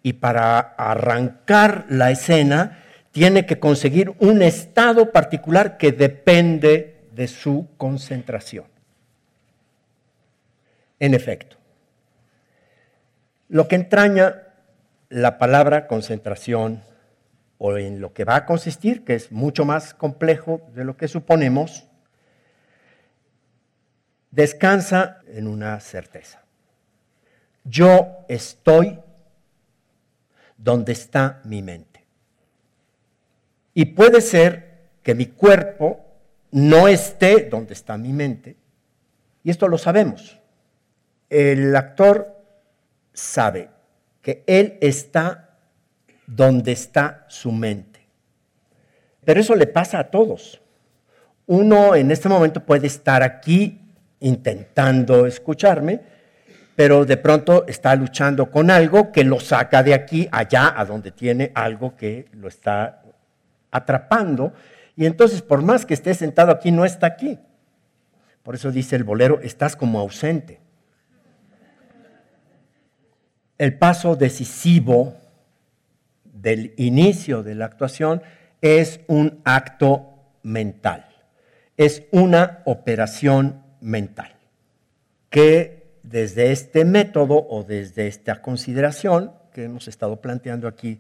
y 0.04 0.14
para 0.14 0.60
arrancar 0.60 1.86
la 1.90 2.12
escena 2.12 2.80
tiene 3.12 3.46
que 3.46 3.60
conseguir 3.60 4.14
un 4.20 4.42
estado 4.42 5.12
particular 5.12 5.78
que 5.78 5.92
depende 5.92 7.08
de 7.12 7.28
su 7.28 7.68
concentración. 7.78 8.75
En 11.00 11.14
efecto, 11.14 11.58
lo 13.50 13.68
que 13.68 13.76
entraña 13.76 14.44
la 15.10 15.38
palabra 15.38 15.88
concentración 15.88 16.82
o 17.58 17.78
en 17.78 18.02
lo 18.02 18.14
que 18.14 18.26
va 18.26 18.36
a 18.36 18.46
consistir, 18.46 19.04
que 19.04 19.16
es 19.16 19.32
mucho 19.32 19.66
más 19.66 19.94
complejo 19.94 20.62
de 20.74 20.84
lo 20.84 20.98
que 20.98 21.08
suponemos, 21.08 21.86
descansa 24.32 25.22
en 25.28 25.48
una 25.48 25.80
certeza. 25.80 26.44
Yo 27.64 28.26
estoy 28.28 29.00
donde 30.58 30.94
está 30.94 31.42
mi 31.46 31.62
mente. 31.62 32.06
Y 33.74 33.86
puede 33.86 34.22
ser 34.22 34.90
que 35.04 35.16
mi 35.16 35.28
cuerpo 35.28 36.06
no 36.52 36.88
esté 36.88 37.50
donde 37.50 37.74
está 37.74 37.98
mi 37.98 38.14
mente, 38.14 38.56
y 39.44 39.52
esto 39.52 39.68
lo 39.68 39.78
sabemos. 39.78 40.40
El 41.30 41.76
actor 41.76 42.36
sabe 43.14 43.70
que 44.22 44.44
él 44.48 44.78
está 44.82 45.58
donde 46.28 46.72
está 46.72 47.26
su 47.28 47.52
mente. 47.52 48.02
Pero 49.24 49.40
eso 49.40 49.56
le 49.56 49.68
pasa 49.68 50.00
a 50.00 50.06
todos. 50.06 50.62
Uno 51.48 51.96
en 51.96 52.12
este 52.12 52.30
momento 52.30 52.64
puede 52.64 52.88
estar 52.88 53.24
aquí 53.24 53.82
intentando 54.20 55.26
escucharme, 55.26 56.02
pero 56.76 57.06
de 57.06 57.18
pronto 57.18 57.66
está 57.68 57.96
luchando 57.96 58.50
con 58.50 58.70
algo 58.70 59.12
que 59.12 59.24
lo 59.24 59.40
saca 59.40 59.84
de 59.84 59.94
aquí 59.94 60.28
allá, 60.32 60.74
a 60.76 60.86
donde 60.86 61.12
tiene 61.12 61.52
algo 61.54 61.96
que 61.96 62.28
lo 62.34 62.48
está 62.48 63.04
atrapando. 63.72 64.54
Y 64.96 65.06
entonces, 65.06 65.42
por 65.42 65.62
más 65.62 65.86
que 65.86 65.94
esté 65.94 66.14
sentado 66.14 66.52
aquí, 66.52 66.72
no 66.72 66.86
está 66.86 67.08
aquí. 67.08 67.40
Por 68.44 68.56
eso 68.56 68.72
dice 68.72 68.96
el 68.96 69.04
bolero, 69.04 69.40
estás 69.42 69.76
como 69.76 70.00
ausente. 70.00 70.60
El 73.58 73.78
paso 73.78 74.16
decisivo 74.16 75.16
del 76.26 76.74
inicio 76.76 77.42
de 77.42 77.56
la 77.56 77.66
actuación 77.66 78.22
es 78.62 79.00
un 79.08 79.40
acto 79.46 80.14
mental, 80.44 81.06
es 81.78 82.04
una 82.12 82.62
operación 82.66 83.64
mental, 83.80 84.36
que 85.30 86.00
desde 86.04 86.52
este 86.52 86.84
método 86.84 87.48
o 87.50 87.64
desde 87.64 88.08
esta 88.08 88.42
consideración 88.42 89.32
que 89.54 89.64
hemos 89.64 89.88
estado 89.88 90.20
planteando 90.20 90.68
aquí, 90.68 91.00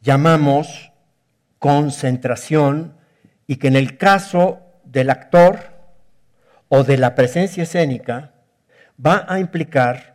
llamamos 0.00 0.92
concentración 1.58 2.94
y 3.48 3.56
que 3.56 3.66
en 3.66 3.76
el 3.76 3.98
caso 3.98 4.60
del 4.84 5.10
actor 5.10 5.58
o 6.68 6.84
de 6.84 6.98
la 6.98 7.16
presencia 7.16 7.64
escénica 7.64 8.32
va 9.04 9.26
a 9.28 9.40
implicar 9.40 10.13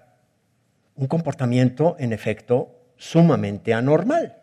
un 0.99 1.07
comportamiento, 1.07 1.95
en 1.97 2.11
efecto, 2.11 2.75
sumamente 2.97 3.73
anormal. 3.73 4.35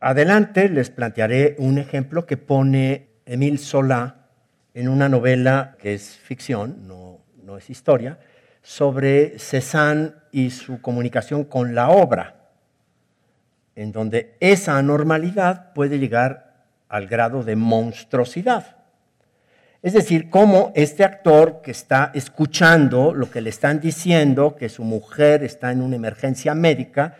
Adelante 0.00 0.70
les 0.70 0.88
plantearé 0.88 1.54
un 1.58 1.76
ejemplo 1.76 2.24
que 2.24 2.38
pone 2.38 3.10
Émile 3.26 3.58
Solá 3.58 4.30
en 4.72 4.88
una 4.88 5.10
novela 5.10 5.76
que 5.78 5.92
es 5.92 6.16
ficción, 6.16 6.88
no, 6.88 7.20
no 7.42 7.58
es 7.58 7.68
historia, 7.68 8.20
sobre 8.62 9.38
Cézanne 9.38 10.14
y 10.32 10.48
su 10.48 10.80
comunicación 10.80 11.44
con 11.44 11.74
la 11.74 11.90
obra, 11.90 12.48
en 13.74 13.92
donde 13.92 14.34
esa 14.40 14.78
anormalidad 14.78 15.74
puede 15.74 15.98
llegar 15.98 16.64
al 16.88 17.06
grado 17.06 17.42
de 17.42 17.54
monstruosidad. 17.54 18.77
Es 19.80 19.92
decir, 19.92 20.28
cómo 20.28 20.72
este 20.74 21.04
actor 21.04 21.60
que 21.62 21.70
está 21.70 22.10
escuchando 22.14 23.14
lo 23.14 23.30
que 23.30 23.40
le 23.40 23.50
están 23.50 23.80
diciendo, 23.80 24.56
que 24.56 24.68
su 24.68 24.82
mujer 24.82 25.44
está 25.44 25.70
en 25.70 25.82
una 25.82 25.96
emergencia 25.96 26.54
médica, 26.54 27.16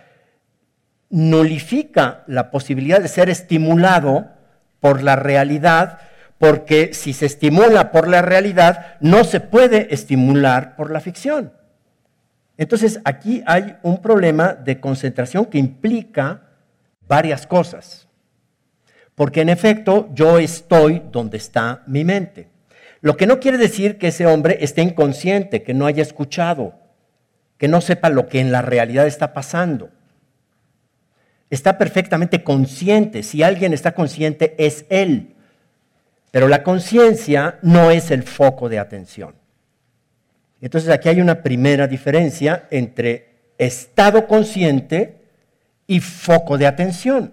nulifica 1.09 2.25
la 2.27 2.50
posibilidad 2.50 3.00
de 3.00 3.09
ser 3.09 3.31
estimulado 3.31 4.33
por 4.81 5.03
la 5.03 5.15
realidad, 5.15 6.00
porque 6.38 6.95
si 6.95 7.12
se 7.12 7.27
estimula 7.27 7.93
por 7.93 8.09
la 8.09 8.23
realidad, 8.23 8.97
no 9.00 9.23
se 9.23 9.41
puede 9.41 9.95
estimular 9.95 10.75
por 10.75 10.91
la 10.91 11.00
ficción. 11.00 11.53
Entonces, 12.57 13.00
aquí 13.05 13.43
hay 13.47 13.77
un 13.83 14.03
problema 14.03 14.53
de 14.53 14.81
concentración 14.81 15.47
que 15.47 15.59
implica 15.59 16.43
varias 17.07 17.47
cosas. 17.47 18.08
Porque 19.18 19.42
en 19.42 19.50
efecto, 19.50 20.08
yo 20.14 20.38
estoy 20.38 21.02
donde 21.12 21.37
está 21.37 21.82
mi 21.87 22.04
mente. 22.04 22.48
Lo 23.02 23.18
que 23.18 23.26
no 23.26 23.38
quiere 23.38 23.58
decir 23.58 23.98
que 23.98 24.08
ese 24.08 24.25
hombre 24.25 24.56
esté 24.62 24.80
inconsciente, 24.80 25.62
que 25.62 25.75
no 25.75 25.84
haya 25.84 26.02
escuchado, 26.02 26.72
que 27.58 27.68
no 27.68 27.82
sepa 27.82 28.08
lo 28.08 28.28
que 28.28 28.40
en 28.40 28.50
la 28.50 28.62
realidad 28.62 29.06
está 29.06 29.34
pasando 29.34 29.90
está 31.50 31.78
perfectamente 31.78 32.42
consciente. 32.42 33.22
Si 33.22 33.42
alguien 33.42 33.72
está 33.72 33.92
consciente, 33.92 34.54
es 34.58 34.84
él. 34.88 35.34
Pero 36.30 36.48
la 36.48 36.62
conciencia 36.62 37.58
no 37.62 37.90
es 37.90 38.10
el 38.10 38.22
foco 38.22 38.68
de 38.68 38.78
atención. 38.78 39.34
Entonces 40.60 40.90
aquí 40.90 41.08
hay 41.08 41.20
una 41.20 41.42
primera 41.42 41.87
diferencia 41.87 42.66
entre 42.70 43.28
estado 43.56 44.26
consciente 44.26 45.22
y 45.87 46.00
foco 46.00 46.58
de 46.58 46.66
atención. 46.66 47.32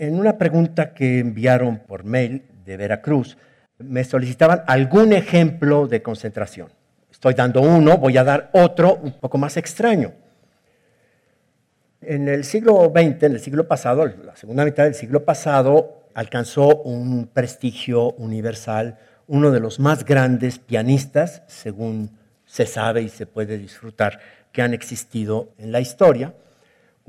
En 0.00 0.18
una 0.18 0.38
pregunta 0.38 0.94
que 0.94 1.18
enviaron 1.18 1.80
por 1.80 2.04
mail 2.04 2.44
de 2.64 2.78
Veracruz, 2.78 3.36
me 3.76 4.02
solicitaban 4.02 4.62
algún 4.66 5.12
ejemplo 5.12 5.86
de 5.86 6.00
concentración. 6.00 6.70
Estoy 7.12 7.34
dando 7.34 7.60
uno, 7.60 7.98
voy 7.98 8.16
a 8.16 8.24
dar 8.24 8.48
otro 8.54 8.94
un 8.94 9.20
poco 9.20 9.36
más 9.36 9.58
extraño. 9.58 10.14
En 12.00 12.28
el 12.30 12.44
siglo 12.44 12.90
XX, 12.90 13.24
en 13.24 13.32
el 13.32 13.40
siglo 13.40 13.68
pasado, 13.68 14.06
la 14.06 14.34
segunda 14.36 14.64
mitad 14.64 14.84
del 14.84 14.94
siglo 14.94 15.26
pasado, 15.26 16.06
alcanzó 16.14 16.76
un 16.76 17.26
prestigio 17.26 18.12
universal, 18.12 18.96
uno 19.26 19.50
de 19.50 19.60
los 19.60 19.80
más 19.80 20.06
grandes 20.06 20.58
pianistas, 20.58 21.42
según 21.46 22.16
se 22.46 22.64
sabe 22.64 23.02
y 23.02 23.10
se 23.10 23.26
puede 23.26 23.58
disfrutar, 23.58 24.18
que 24.50 24.62
han 24.62 24.72
existido 24.72 25.50
en 25.58 25.72
la 25.72 25.80
historia, 25.82 26.32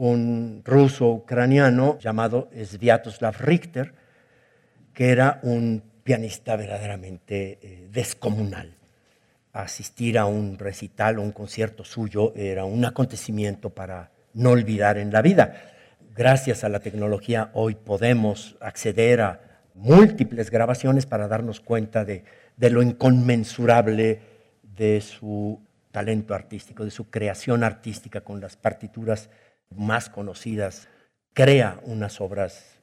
un 0.01 0.63
ruso 0.65 1.11
ucraniano 1.11 1.99
llamado 1.99 2.49
Sviatoslav 2.55 3.35
Richter, 3.39 3.93
que 4.95 5.11
era 5.11 5.39
un 5.43 5.83
pianista 6.03 6.55
verdaderamente 6.55 7.59
eh, 7.61 7.87
descomunal. 7.91 8.73
Asistir 9.53 10.17
a 10.17 10.25
un 10.25 10.57
recital 10.57 11.19
o 11.19 11.21
un 11.21 11.31
concierto 11.31 11.83
suyo 11.83 12.33
era 12.35 12.65
un 12.65 12.83
acontecimiento 12.83 13.69
para 13.69 14.09
no 14.33 14.49
olvidar 14.49 14.97
en 14.97 15.11
la 15.11 15.21
vida. 15.21 15.53
Gracias 16.15 16.63
a 16.63 16.69
la 16.69 16.79
tecnología 16.79 17.51
hoy 17.53 17.75
podemos 17.75 18.57
acceder 18.59 19.21
a 19.21 19.39
múltiples 19.75 20.49
grabaciones 20.49 21.05
para 21.05 21.27
darnos 21.27 21.59
cuenta 21.59 22.05
de, 22.05 22.23
lo 22.57 22.81
inconmensurable 22.81 24.19
de 24.63 24.99
su 25.01 25.61
talento 25.91 26.33
artístico, 26.33 26.85
de 26.85 26.91
su 26.91 27.11
creación 27.11 27.63
artística 27.63 28.21
con 28.21 28.41
las 28.41 28.57
partituras 28.57 29.29
más 29.75 30.09
conocidas. 30.09 30.87
Crea 31.33 31.79
unas 31.83 32.19
obras 32.21 32.79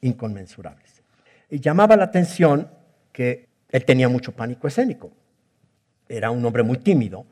inconmensurables. 0.00 1.02
Y 1.50 1.60
llamaba 1.60 1.96
la 1.96 2.04
atención 2.04 2.70
que 3.12 3.48
él 3.68 3.84
tenía 3.84 4.08
mucho 4.08 4.32
pánico 4.32 4.68
escénico. 4.68 5.12
Era 6.08 6.30
un 6.30 6.44
hombre 6.44 6.62
muy 6.62 6.78
tímido 6.78 7.26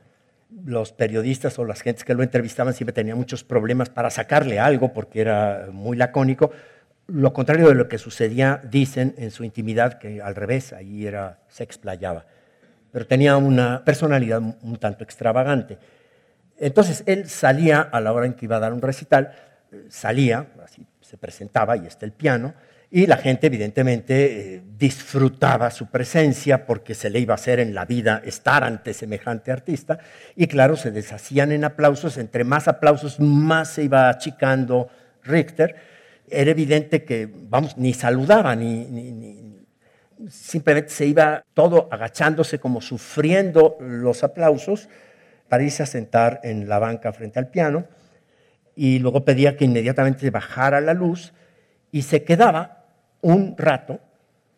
los 0.65 0.93
periodistas 0.93 1.59
o 1.59 1.65
las 1.65 1.81
gentes 1.81 2.05
que 2.05 2.15
lo 2.15 2.23
entrevistaban 2.23 2.75
siempre 2.75 2.93
tenían 2.93 3.19
muchos 3.19 3.45
problemas 3.45 3.91
para 3.91 4.11
sacarle 4.11 4.61
algo 4.61 4.93
porque 4.93 5.21
era 5.21 5.69
muy 5.73 5.97
lacónico. 5.97 6.51
Lo 7.07 7.33
contrario 7.33 7.69
de 7.69 7.75
lo 7.75 7.89
que 7.89 7.99
sucedía, 7.99 8.61
dicen 8.71 9.15
en 9.19 9.31
su 9.31 9.45
intimidad, 9.45 9.99
que 9.99 10.23
al 10.23 10.35
revés, 10.35 10.73
ahí 10.73 11.07
era, 11.07 11.41
se 11.49 11.65
explayaba. 11.65 12.25
Pero 12.93 13.07
tenía 13.07 13.37
una 13.37 13.85
personalidad 13.85 14.41
un 14.41 14.77
tanto 14.79 15.05
extravagante. 15.05 15.79
Entonces 16.59 17.03
él 17.07 17.29
salía 17.29 17.81
a 17.81 18.01
la 18.01 18.13
hora 18.13 18.27
en 18.27 18.35
que 18.35 18.47
iba 18.47 18.57
a 18.57 18.61
dar 18.61 18.73
un 18.73 18.83
recital, 18.83 19.33
salía, 19.89 20.49
así 20.63 20.87
se 21.01 21.19
presentaba, 21.19 21.77
y 21.77 21.87
está 21.87 22.07
el 22.07 22.13
piano, 22.13 22.55
y 22.91 23.07
la 23.07 23.17
gente 23.17 23.49
evidentemente 23.49 24.55
eh, 24.55 24.63
disfrutaba 24.79 25.73
su 25.73 25.89
presencia 25.89 26.65
porque 26.65 26.95
se 26.95 27.11
le 27.11 27.19
iba 27.19 27.35
a 27.35 27.37
hacer 27.37 27.59
en 27.59 27.75
la 27.75 27.87
vida 27.87 28.23
estar 28.25 28.63
ante 28.63 28.95
semejante 28.95 29.51
artista. 29.51 29.99
Y 30.37 30.47
claro, 30.47 30.77
se 30.77 30.93
deshacían 30.93 31.51
en 31.51 31.65
aplausos. 31.65 32.19
Entre 32.19 32.45
más 32.45 32.69
aplausos, 32.69 33.19
más 33.19 33.71
se 33.71 33.83
iba 33.83 34.09
achicando 34.09 34.89
Richter. 35.25 35.75
Era 36.29 36.53
evidente 36.53 37.05
que, 37.05 37.29
vamos, 37.33 37.77
ni 37.77 37.95
saludaba, 37.95 38.55
ni, 38.55 39.59
simplemente 40.31 40.91
se 40.91 41.07
iba 41.07 41.45
todo 41.53 41.89
agachándose 41.91 42.61
como 42.61 42.81
sufriendo 42.81 43.77
los 43.81 44.23
aplausos 44.23 44.89
para 45.59 45.87
sentar 45.87 46.41
en 46.43 46.69
la 46.69 46.79
banca 46.79 47.13
frente 47.13 47.39
al 47.39 47.49
piano. 47.49 47.87
Y 48.77 48.99
luego 48.99 49.25
pedía 49.25 49.57
que 49.57 49.65
inmediatamente 49.65 50.29
bajara 50.31 50.81
la 50.81 50.95
luz 50.95 51.33
y 51.93 52.03
se 52.03 52.25
quedaba 52.25 52.85
un 53.21 53.55
rato, 53.57 54.01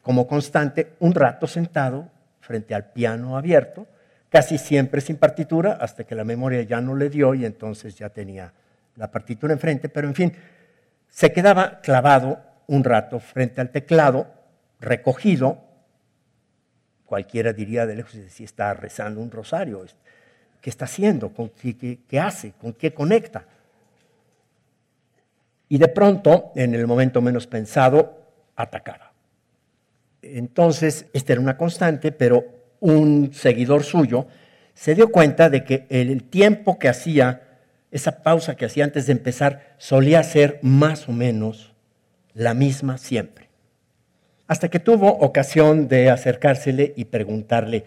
como 0.01 0.27
constante, 0.27 0.95
un 1.01 1.15
rato 1.15 1.47
sentado 1.47 2.09
frente 2.41 2.75
al 2.75 2.93
piano 2.93 3.37
abierto, 3.37 3.87
casi 4.31 4.57
siempre 4.57 5.01
sin 5.01 5.17
partitura, 5.17 5.73
hasta 5.81 6.05
que 6.05 6.15
la 6.15 6.25
memoria 6.25 6.63
ya 6.63 6.81
no 6.81 6.95
le 6.95 7.11
dio 7.11 7.35
y 7.35 7.45
entonces 7.45 7.97
ya 7.97 8.09
tenía 8.09 8.53
la 8.97 9.11
partitura 9.11 9.53
enfrente, 9.53 9.89
pero 9.89 10.09
en 10.09 10.15
fin, 10.15 10.33
se 11.09 11.33
quedaba 11.33 11.81
clavado 11.81 12.41
un 12.67 12.85
rato 12.85 13.21
frente 13.21 13.61
al 13.61 13.71
teclado, 13.71 14.29
recogido, 14.81 15.63
cualquiera 17.05 17.53
diría 17.53 17.87
de 17.87 17.97
lejos 17.97 18.19
si 18.29 18.45
está 18.45 18.75
rezando 18.75 19.21
un 19.21 19.31
rosario, 19.31 19.85
¿qué 20.61 20.71
está 20.71 20.85
haciendo? 20.87 21.33
qué 21.63 22.21
hace? 22.21 22.53
¿Con 22.53 22.73
qué 22.73 22.93
conecta? 22.93 23.47
Y 25.69 25.79
de 25.79 25.89
pronto, 25.89 26.53
en 26.55 26.75
el 26.75 26.87
momento 26.87 27.21
menos 27.21 27.47
pensado, 27.47 28.21
atacaba. 28.55 29.13
Entonces, 30.23 31.07
esta 31.13 31.33
era 31.33 31.43
una 31.43 31.57
constante, 31.57 32.13
pero 32.13 32.45
un 32.81 33.33
seguidor 33.33 33.85
suyo 33.85 34.27
se 34.75 34.95
dio 34.95 35.11
cuenta 35.11 35.49
de 35.49 35.65
que 35.65 35.87
el 35.89 36.25
tiempo 36.25 36.79
que 36.79 36.89
hacía, 36.89 37.43
esa 37.91 38.23
pausa 38.23 38.57
que 38.57 38.67
hacía 38.67 38.85
antes 38.85 39.07
de 39.07 39.13
empezar, 39.13 39.75
solía 39.79 40.23
ser 40.23 40.59
más 40.63 41.09
o 41.09 41.13
menos 41.13 41.73
la 42.35 42.55
misma 42.55 42.99
siempre. 42.99 43.49
Hasta 44.47 44.69
que 44.69 44.79
tuvo 44.79 45.09
ocasión 45.09 45.89
de 45.89 46.11
acercársele 46.11 46.93
y 46.97 47.07
preguntarle, 47.07 47.85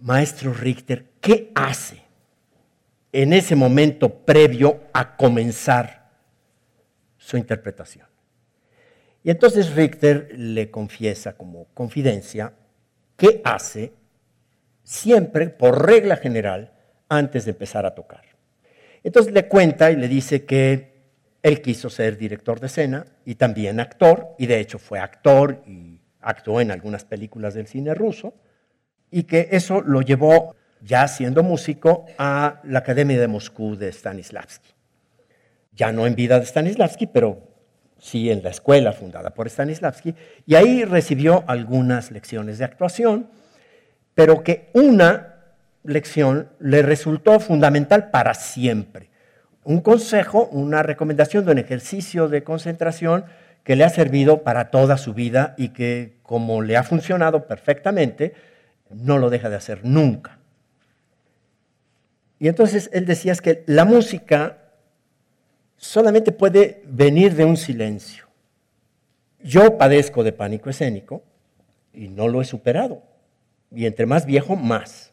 Maestro 0.00 0.52
Richter, 0.52 1.06
¿qué 1.20 1.50
hace 1.54 2.03
en 3.22 3.32
ese 3.32 3.54
momento 3.54 4.24
previo 4.24 4.80
a 4.92 5.16
comenzar 5.16 6.10
su 7.16 7.36
interpretación? 7.36 8.06
Y 9.22 9.30
entonces 9.30 9.74
Richter 9.74 10.34
le 10.36 10.70
confiesa 10.70 11.36
como 11.36 11.66
confidencia 11.74 12.52
qué 13.16 13.40
hace 13.44 13.92
siempre, 14.82 15.48
por 15.48 15.86
regla 15.86 16.16
general, 16.16 16.72
antes 17.08 17.44
de 17.44 17.52
empezar 17.52 17.86
a 17.86 17.94
tocar. 17.94 18.22
Entonces 19.04 19.32
le 19.32 19.46
cuenta 19.48 19.90
y 19.90 19.96
le 19.96 20.08
dice 20.08 20.44
que 20.44 20.94
él 21.42 21.62
quiso 21.62 21.90
ser 21.90 22.18
director 22.18 22.58
de 22.58 22.66
escena 22.66 23.06
y 23.24 23.36
también 23.36 23.78
actor, 23.78 24.34
y 24.38 24.46
de 24.46 24.58
hecho 24.58 24.78
fue 24.78 24.98
actor 24.98 25.62
y 25.66 26.00
actuó 26.20 26.60
en 26.60 26.70
algunas 26.70 27.04
películas 27.04 27.54
del 27.54 27.66
cine 27.66 27.94
ruso, 27.94 28.34
y 29.10 29.22
que 29.22 29.48
eso 29.52 29.82
lo 29.82 30.02
llevó, 30.02 30.56
ya 30.84 31.08
siendo 31.08 31.42
músico, 31.42 32.06
a 32.18 32.60
la 32.64 32.80
Academia 32.80 33.18
de 33.18 33.28
Moscú 33.28 33.76
de 33.76 33.90
Stanislavski. 33.90 34.70
Ya 35.72 35.92
no 35.92 36.06
en 36.06 36.14
vida 36.14 36.38
de 36.38 36.46
Stanislavski, 36.46 37.06
pero 37.06 37.48
sí 37.98 38.30
en 38.30 38.42
la 38.42 38.50
escuela 38.50 38.92
fundada 38.92 39.30
por 39.30 39.48
Stanislavski, 39.48 40.14
y 40.46 40.54
ahí 40.54 40.84
recibió 40.84 41.44
algunas 41.46 42.10
lecciones 42.10 42.58
de 42.58 42.64
actuación, 42.64 43.28
pero 44.14 44.44
que 44.44 44.70
una 44.74 45.36
lección 45.82 46.48
le 46.60 46.82
resultó 46.82 47.40
fundamental 47.40 48.10
para 48.10 48.34
siempre 48.34 49.14
un 49.64 49.80
consejo, 49.80 50.46
una 50.52 50.82
recomendación 50.82 51.44
de 51.44 51.52
un 51.52 51.58
ejercicio 51.58 52.28
de 52.28 52.44
concentración 52.44 53.24
que 53.64 53.76
le 53.76 53.84
ha 53.84 53.88
servido 53.88 54.42
para 54.42 54.70
toda 54.70 54.98
su 54.98 55.14
vida 55.14 55.54
y 55.56 55.70
que 55.70 56.18
como 56.22 56.60
le 56.62 56.76
ha 56.76 56.82
funcionado 56.82 57.46
perfectamente, 57.46 58.34
no 58.90 59.18
lo 59.18 59.30
deja 59.30 59.48
de 59.48 59.56
hacer 59.56 59.80
nunca. 59.84 60.38
Y 62.44 62.48
entonces 62.48 62.90
él 62.92 63.06
decía 63.06 63.32
es 63.32 63.40
que 63.40 63.64
la 63.64 63.86
música 63.86 64.58
solamente 65.78 66.30
puede 66.30 66.82
venir 66.84 67.34
de 67.36 67.46
un 67.46 67.56
silencio. 67.56 68.26
Yo 69.42 69.78
padezco 69.78 70.22
de 70.22 70.32
pánico 70.32 70.68
escénico 70.68 71.22
y 71.94 72.08
no 72.08 72.28
lo 72.28 72.42
he 72.42 72.44
superado. 72.44 73.02
Y 73.74 73.86
entre 73.86 74.04
más 74.04 74.26
viejo, 74.26 74.56
más. 74.56 75.10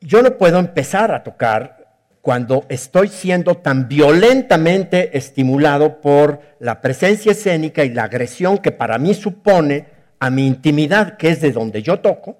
Yo 0.00 0.22
no 0.22 0.38
puedo 0.38 0.58
empezar 0.58 1.12
a 1.12 1.22
tocar 1.22 1.98
cuando 2.22 2.64
estoy 2.70 3.08
siendo 3.08 3.56
tan 3.56 3.86
violentamente 3.86 5.18
estimulado 5.18 6.00
por 6.00 6.40
la 6.60 6.80
presencia 6.80 7.32
escénica 7.32 7.84
y 7.84 7.90
la 7.90 8.04
agresión 8.04 8.56
que 8.56 8.72
para 8.72 8.96
mí 8.96 9.12
supone 9.12 9.84
a 10.18 10.30
mi 10.30 10.46
intimidad, 10.46 11.18
que 11.18 11.28
es 11.28 11.42
de 11.42 11.52
donde 11.52 11.82
yo 11.82 12.00
toco, 12.00 12.38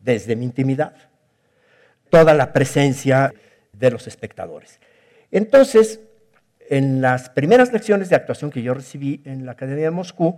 desde 0.00 0.36
mi 0.36 0.46
intimidad, 0.46 0.94
toda 2.12 2.34
la 2.34 2.52
presencia 2.52 3.32
de 3.72 3.90
los 3.90 4.06
espectadores. 4.06 4.78
Entonces, 5.30 5.98
en 6.68 7.00
las 7.00 7.30
primeras 7.30 7.72
lecciones 7.72 8.10
de 8.10 8.16
actuación 8.16 8.50
que 8.50 8.62
yo 8.62 8.74
recibí 8.74 9.22
en 9.24 9.46
la 9.46 9.52
Academia 9.52 9.84
de 9.84 9.90
Moscú, 9.92 10.36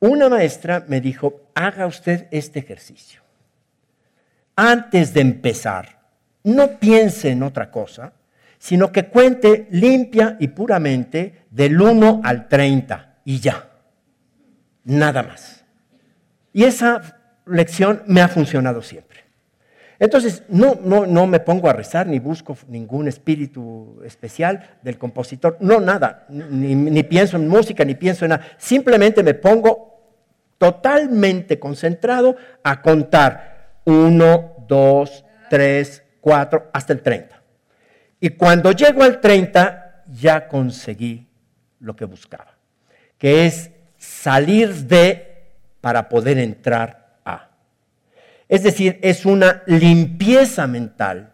una 0.00 0.30
maestra 0.30 0.86
me 0.88 1.02
dijo, 1.02 1.50
haga 1.54 1.86
usted 1.86 2.28
este 2.30 2.60
ejercicio. 2.60 3.20
Antes 4.56 5.12
de 5.12 5.20
empezar, 5.20 6.00
no 6.44 6.78
piense 6.78 7.28
en 7.28 7.42
otra 7.42 7.70
cosa, 7.70 8.14
sino 8.58 8.90
que 8.90 9.08
cuente 9.08 9.66
limpia 9.70 10.38
y 10.40 10.48
puramente 10.48 11.44
del 11.50 11.78
1 11.78 12.22
al 12.24 12.48
30 12.48 13.16
y 13.26 13.38
ya, 13.38 13.68
nada 14.84 15.22
más. 15.22 15.62
Y 16.54 16.64
esa 16.64 17.20
lección 17.44 18.02
me 18.06 18.22
ha 18.22 18.28
funcionado 18.28 18.80
siempre. 18.80 19.22
Entonces, 20.02 20.42
no, 20.48 20.76
no, 20.82 21.06
no 21.06 21.28
me 21.28 21.38
pongo 21.38 21.70
a 21.70 21.72
rezar 21.72 22.08
ni 22.08 22.18
busco 22.18 22.56
ningún 22.66 23.06
espíritu 23.06 24.02
especial 24.04 24.78
del 24.82 24.98
compositor, 24.98 25.56
no, 25.60 25.78
nada, 25.78 26.26
ni, 26.28 26.74
ni 26.74 27.04
pienso 27.04 27.36
en 27.36 27.46
música, 27.46 27.84
ni 27.84 27.94
pienso 27.94 28.24
en 28.24 28.30
nada, 28.30 28.44
simplemente 28.58 29.22
me 29.22 29.34
pongo 29.34 29.92
totalmente 30.58 31.60
concentrado 31.60 32.34
a 32.64 32.82
contar 32.82 33.78
1, 33.84 34.64
2, 34.66 35.24
3, 35.48 36.02
4, 36.20 36.70
hasta 36.72 36.92
el 36.92 37.00
30. 37.00 37.40
Y 38.18 38.30
cuando 38.30 38.72
llego 38.72 39.04
al 39.04 39.20
30, 39.20 40.02
ya 40.08 40.48
conseguí 40.48 41.28
lo 41.78 41.94
que 41.94 42.06
buscaba, 42.06 42.56
que 43.18 43.46
es 43.46 43.70
salir 43.98 44.74
de 44.74 45.44
para 45.80 46.08
poder 46.08 46.38
entrar. 46.38 47.01
Es 48.52 48.62
decir, 48.62 48.98
es 49.00 49.24
una 49.24 49.62
limpieza 49.64 50.66
mental 50.66 51.32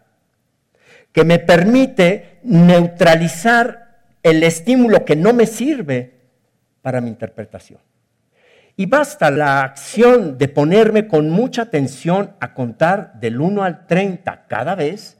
que 1.11 1.25
me 1.25 1.41
permite 1.41 2.39
neutralizar 2.45 4.05
el 4.23 4.45
estímulo 4.45 5.05
que 5.05 5.17
no 5.17 5.33
me 5.33 5.47
sirve 5.47 6.15
para 6.81 7.01
mi 7.01 7.09
interpretación. 7.09 7.81
Y 8.77 8.87
basta 8.87 9.33
la 9.33 9.65
acción 9.65 10.39
de 10.39 10.47
ponerme 10.47 11.09
con 11.09 11.29
mucha 11.29 11.63
atención 11.63 12.37
a 12.39 12.55
contar 12.55 13.15
del 13.15 13.41
1 13.41 13.65
al 13.65 13.89
30 13.89 14.45
cada 14.47 14.77
vez 14.77 15.19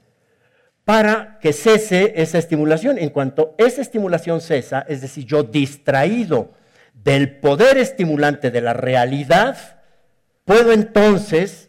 para 0.85 1.37
que 1.41 1.51
cese 1.51 2.13
esa 2.15 2.37
estimulación. 2.37 2.97
En 2.97 3.09
cuanto 3.09 3.55
esa 3.57 3.81
estimulación 3.81 4.39
cesa, 4.39 4.85
es 4.87 5.01
decir, 5.01 5.25
yo 5.25 5.43
distraído 5.43 6.53
del 6.93 7.41
poder 7.41 7.77
estimulante 7.77 8.51
de 8.51 8.61
la 8.61 8.71
realidad, 8.71 9.57
puedo 10.45 10.71
entonces 10.71 11.68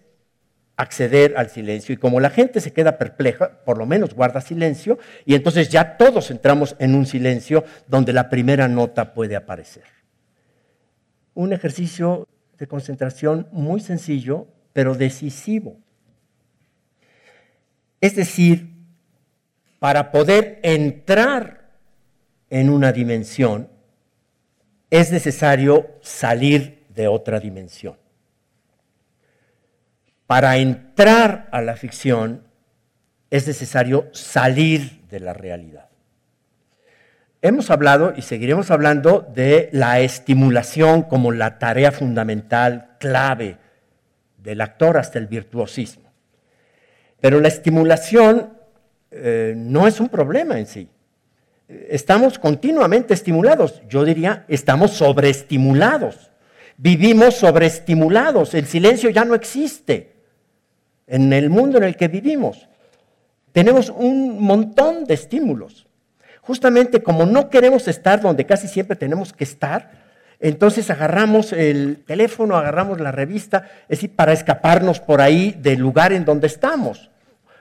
acceder 0.80 1.34
al 1.36 1.50
silencio. 1.50 1.92
Y 1.92 1.98
como 1.98 2.20
la 2.20 2.30
gente 2.30 2.60
se 2.60 2.72
queda 2.72 2.96
perpleja, 2.96 3.62
por 3.64 3.76
lo 3.76 3.86
menos 3.86 4.14
guarda 4.14 4.40
silencio, 4.40 4.98
y 5.24 5.34
entonces 5.34 5.68
ya 5.68 5.96
todos 5.96 6.30
entramos 6.30 6.74
en 6.78 6.94
un 6.94 7.06
silencio 7.06 7.64
donde 7.86 8.12
la 8.12 8.30
primera 8.30 8.66
nota 8.66 9.12
puede 9.12 9.36
aparecer. 9.36 9.84
Un 11.34 11.52
ejercicio 11.52 12.26
de 12.58 12.66
concentración 12.66 13.46
muy 13.52 13.80
sencillo, 13.80 14.46
pero 14.72 14.94
decisivo. 14.94 15.78
Es 18.00 18.16
decir, 18.16 18.70
para 19.78 20.10
poder 20.10 20.60
entrar 20.62 21.70
en 22.48 22.70
una 22.70 22.92
dimensión, 22.92 23.68
es 24.90 25.12
necesario 25.12 25.88
salir 26.00 26.86
de 26.88 27.06
otra 27.06 27.38
dimensión. 27.38 27.96
Para 30.30 30.58
entrar 30.58 31.48
a 31.50 31.60
la 31.60 31.74
ficción, 31.74 32.44
es 33.30 33.48
necesario 33.48 34.10
salir 34.12 35.00
de 35.10 35.18
la 35.18 35.32
realidad. 35.32 35.88
Hemos 37.42 37.68
hablado 37.68 38.12
y 38.16 38.22
seguiremos 38.22 38.70
hablando 38.70 39.28
de 39.34 39.70
la 39.72 39.98
estimulación 39.98 41.02
como 41.02 41.32
la 41.32 41.58
tarea 41.58 41.90
fundamental, 41.90 42.90
clave 43.00 43.56
del 44.38 44.60
actor 44.60 44.98
hasta 44.98 45.18
el 45.18 45.26
virtuosismo. 45.26 46.12
Pero 47.20 47.40
la 47.40 47.48
estimulación 47.48 48.52
eh, 49.10 49.54
no 49.56 49.88
es 49.88 49.98
un 49.98 50.10
problema 50.10 50.60
en 50.60 50.66
sí. 50.68 50.88
Estamos 51.66 52.38
continuamente 52.38 53.14
estimulados. 53.14 53.82
Yo 53.88 54.04
diría, 54.04 54.44
estamos 54.46 54.92
sobreestimulados. 54.92 56.30
Vivimos 56.76 57.34
sobreestimulados. 57.34 58.54
El 58.54 58.66
silencio 58.66 59.10
ya 59.10 59.24
no 59.24 59.34
existe 59.34 60.19
en 61.10 61.32
el 61.32 61.50
mundo 61.50 61.76
en 61.76 61.84
el 61.84 61.96
que 61.96 62.08
vivimos. 62.08 62.68
Tenemos 63.52 63.90
un 63.90 64.40
montón 64.40 65.04
de 65.04 65.14
estímulos. 65.14 65.86
Justamente 66.40 67.02
como 67.02 67.26
no 67.26 67.50
queremos 67.50 67.86
estar 67.88 68.20
donde 68.20 68.46
casi 68.46 68.68
siempre 68.68 68.96
tenemos 68.96 69.32
que 69.32 69.44
estar, 69.44 69.90
entonces 70.38 70.88
agarramos 70.88 71.52
el 71.52 72.02
teléfono, 72.06 72.56
agarramos 72.56 72.98
la 73.00 73.12
revista, 73.12 73.68
es 73.82 73.98
decir, 73.98 74.16
para 74.16 74.32
escaparnos 74.32 75.00
por 75.00 75.20
ahí 75.20 75.54
del 75.58 75.80
lugar 75.80 76.14
en 76.14 76.24
donde 76.24 76.46
estamos. 76.46 77.10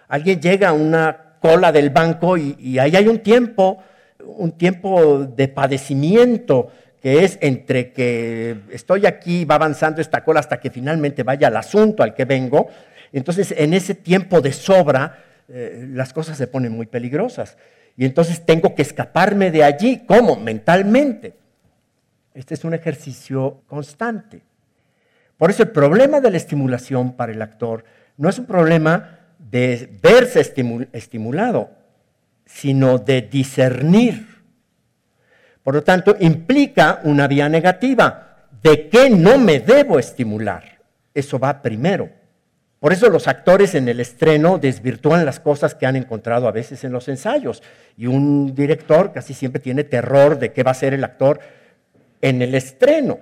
Alguien 0.08 0.40
llega 0.40 0.70
a 0.70 0.74
una 0.74 1.36
cola 1.42 1.72
del 1.72 1.90
banco 1.90 2.38
y, 2.38 2.80
ahí 2.80 2.96
hay 2.96 3.08
un 3.08 3.20
tiempo, 3.20 3.80
un 4.24 4.54
tiempo 4.54 5.26
de 5.26 5.48
padecimiento 5.50 6.72
que 7.02 7.24
es 7.24 7.38
entre 7.42 7.92
que 7.92 8.58
estoy 8.72 9.06
aquí, 9.06 9.46
va 9.46 9.56
avanzando 9.56 10.02
esta 10.02 10.24
cola 10.24 10.40
hasta 10.40 10.60
que 10.60 10.70
finalmente 10.70 11.24
vaya 11.24 11.48
al 11.48 11.58
asunto 11.58 12.04
al 12.04 12.14
que 12.14 12.26
vengo. 12.26 12.68
Entonces, 13.12 13.54
en 13.58 13.74
ese 13.74 13.96
tiempo 13.96 14.42
de 14.42 14.54
sobra, 14.54 15.24
eh, 15.48 15.88
las 15.92 16.14
cosas 16.14 16.38
se 16.38 16.48
ponen 16.48 16.72
muy 16.72 16.86
peligrosas. 16.86 17.58
Y 17.98 18.06
entonces 18.06 18.46
tengo 18.46 18.76
que 18.76 18.82
escaparme 18.82 19.52
de 19.52 19.64
allí. 19.64 20.04
¿Cómo? 20.06 20.36
Mentalmente. 20.36 21.34
Este 22.34 22.54
es 22.54 22.64
un 22.64 22.74
ejercicio 22.74 23.64
constante. 23.68 24.42
Por 25.38 25.50
eso 25.50 25.64
el 25.64 25.70
problema 25.70 26.22
de 26.22 26.32
la 26.32 26.38
estimulación 26.38 27.14
para 27.14 27.32
el 27.32 27.42
actor 27.42 27.84
no 28.18 28.30
es 28.30 28.38
un 28.38 28.46
problema 28.46 29.20
de 29.38 29.98
verse 30.02 30.42
estimulado, 30.92 31.72
sino 32.46 32.98
de 33.00 33.22
discernir. 33.24 34.28
Por 35.64 35.76
lo 35.76 35.84
tanto, 35.84 36.16
implica 36.20 37.00
una 37.04 37.28
vía 37.28 37.50
negativa. 37.50 38.48
¿De 38.62 38.90
qué 38.90 39.10
no 39.10 39.38
me 39.38 39.60
debo 39.60 39.98
estimular? 40.00 40.80
Eso 41.14 41.40
va 41.40 41.62
primero. 41.62 42.19
Por 42.80 42.94
eso 42.94 43.10
los 43.10 43.28
actores 43.28 43.76
en 43.76 43.90
el 43.90 44.00
estreno 44.00 44.58
desvirtúan 44.58 45.26
las 45.26 45.40
cosas 45.40 45.76
que 45.76 45.86
han 45.86 45.98
encontrado 45.98 46.48
a 46.48 46.52
veces 46.52 46.84
en 46.86 46.94
los 46.94 47.10
ensayos. 47.10 47.62
Y 47.98 48.08
un 48.08 48.56
director 48.56 49.12
casi 49.12 49.34
siempre 49.34 49.60
tiene 49.60 49.84
terror 49.84 50.40
de 50.40 50.54
qué 50.54 50.64
va 50.64 50.72
a 50.72 50.76
ser 50.76 50.94
el 50.94 51.04
actor 51.04 51.42
en 52.22 52.42
el 52.42 52.56
estreno. 52.56 53.20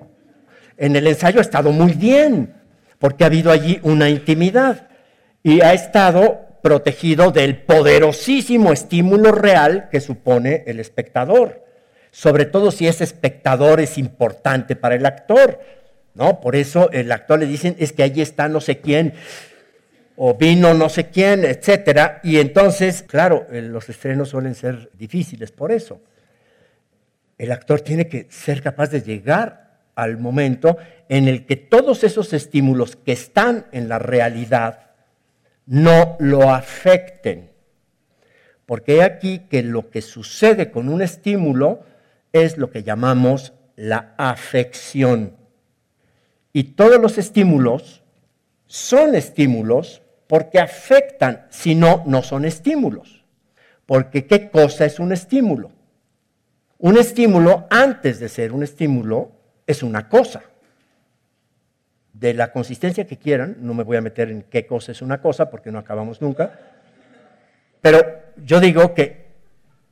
En 0.78 0.96
el 0.96 1.08
ensayo 1.08 1.40
ha 1.40 1.42
estado 1.42 1.72
muy 1.72 1.94
bien, 1.94 2.54
porque 3.00 3.24
ha 3.24 3.28
habido 3.28 3.52
allí 3.52 3.80
una 3.82 4.10
intimidad 4.10 4.90
y 5.42 5.62
ha 5.62 5.74
estado 5.74 6.60
protegido 6.62 7.32
del 7.32 7.58
poderosísimo 7.58 8.74
estímulo 8.74 9.32
real 9.32 9.90
que 9.92 10.02
supone 10.02 10.64
el 10.68 10.80
espectador. 10.80 11.66
sobre 12.10 12.46
todo 12.46 12.72
si 12.72 12.88
ese 12.88 13.04
espectador 13.04 13.80
es 13.80 13.98
importante 14.00 14.76
para 14.76 14.96
el 14.96 15.06
actor. 15.06 15.60
¿No? 16.18 16.42
Por 16.42 16.56
eso 16.56 16.90
el 16.92 17.12
actor 17.12 17.40
le 17.40 17.46
dicen, 17.46 17.76
es 17.80 17.94
que 17.94 18.04
allí 18.04 18.22
está 18.22 18.50
no 18.50 18.60
sé 18.60 18.80
quién, 18.80 19.14
o 20.16 20.34
vino 20.34 20.74
no 20.74 20.90
sé 20.90 21.10
quién, 21.10 21.46
etcétera. 21.46 22.20
Y 22.24 22.38
entonces, 22.38 23.04
claro, 23.04 23.46
los 23.52 23.88
estrenos 23.88 24.30
suelen 24.30 24.56
ser 24.56 24.90
difíciles 24.98 25.52
por 25.52 25.72
eso. 25.72 26.02
El 27.38 27.52
actor 27.52 27.82
tiene 27.82 28.08
que 28.08 28.26
ser 28.30 28.64
capaz 28.64 28.88
de 28.88 29.02
llegar 29.02 29.68
al 29.96 30.18
momento 30.18 30.78
en 31.08 31.28
el 31.28 31.46
que 31.46 31.56
todos 31.56 32.04
esos 32.04 32.34
estímulos 32.34 32.96
que 32.96 33.12
están 33.12 33.68
en 33.72 33.88
la 33.88 34.00
realidad 34.00 34.92
no 35.68 36.18
lo 36.20 36.52
afecten. 36.52 37.52
Porque 38.66 38.94
hay 38.94 39.00
aquí 39.02 39.40
que 39.50 39.62
lo 39.62 39.90
que 39.90 40.02
sucede 40.02 40.72
con 40.72 40.90
un 40.90 41.02
estímulo 41.02 41.84
es 42.34 42.58
lo 42.58 42.72
que 42.72 42.84
llamamos 42.84 43.54
la 43.76 44.14
afección. 44.18 45.34
Y 46.54 46.64
todos 46.76 47.00
los 47.00 47.18
estímulos 47.18 48.04
son 48.66 49.16
estímulos 49.16 50.02
porque 50.28 50.60
afectan, 50.60 51.46
si 51.50 51.76
no, 51.76 52.04
no 52.06 52.24
son 52.24 52.46
estímulos. 52.46 53.24
Porque 53.86 54.26
¿qué 54.26 54.50
cosa 54.50 54.86
es 54.86 55.00
un 55.00 55.14
estímulo? 55.14 55.72
Un 56.78 56.98
estímulo, 56.98 57.66
antes 57.70 58.20
de 58.20 58.30
ser 58.30 58.52
un 58.52 58.64
estímulo, 58.64 59.32
es 59.66 59.84
una 59.84 60.10
cosa. 60.10 60.44
De 62.14 62.34
la 62.34 62.52
consistencia 62.52 63.08
que 63.08 63.18
quieran, 63.18 63.58
no 63.62 63.74
me 63.74 63.84
voy 63.84 63.98
a 63.98 64.02
meter 64.02 64.30
en 64.30 64.44
qué 64.44 64.66
cosa 64.66 64.92
es 64.92 65.02
una 65.02 65.22
cosa, 65.22 65.50
porque 65.50 65.72
no 65.72 65.80
acabamos 65.80 66.22
nunca, 66.22 66.60
pero 67.82 68.04
yo 68.44 68.60
digo 68.60 68.94
que 68.94 69.28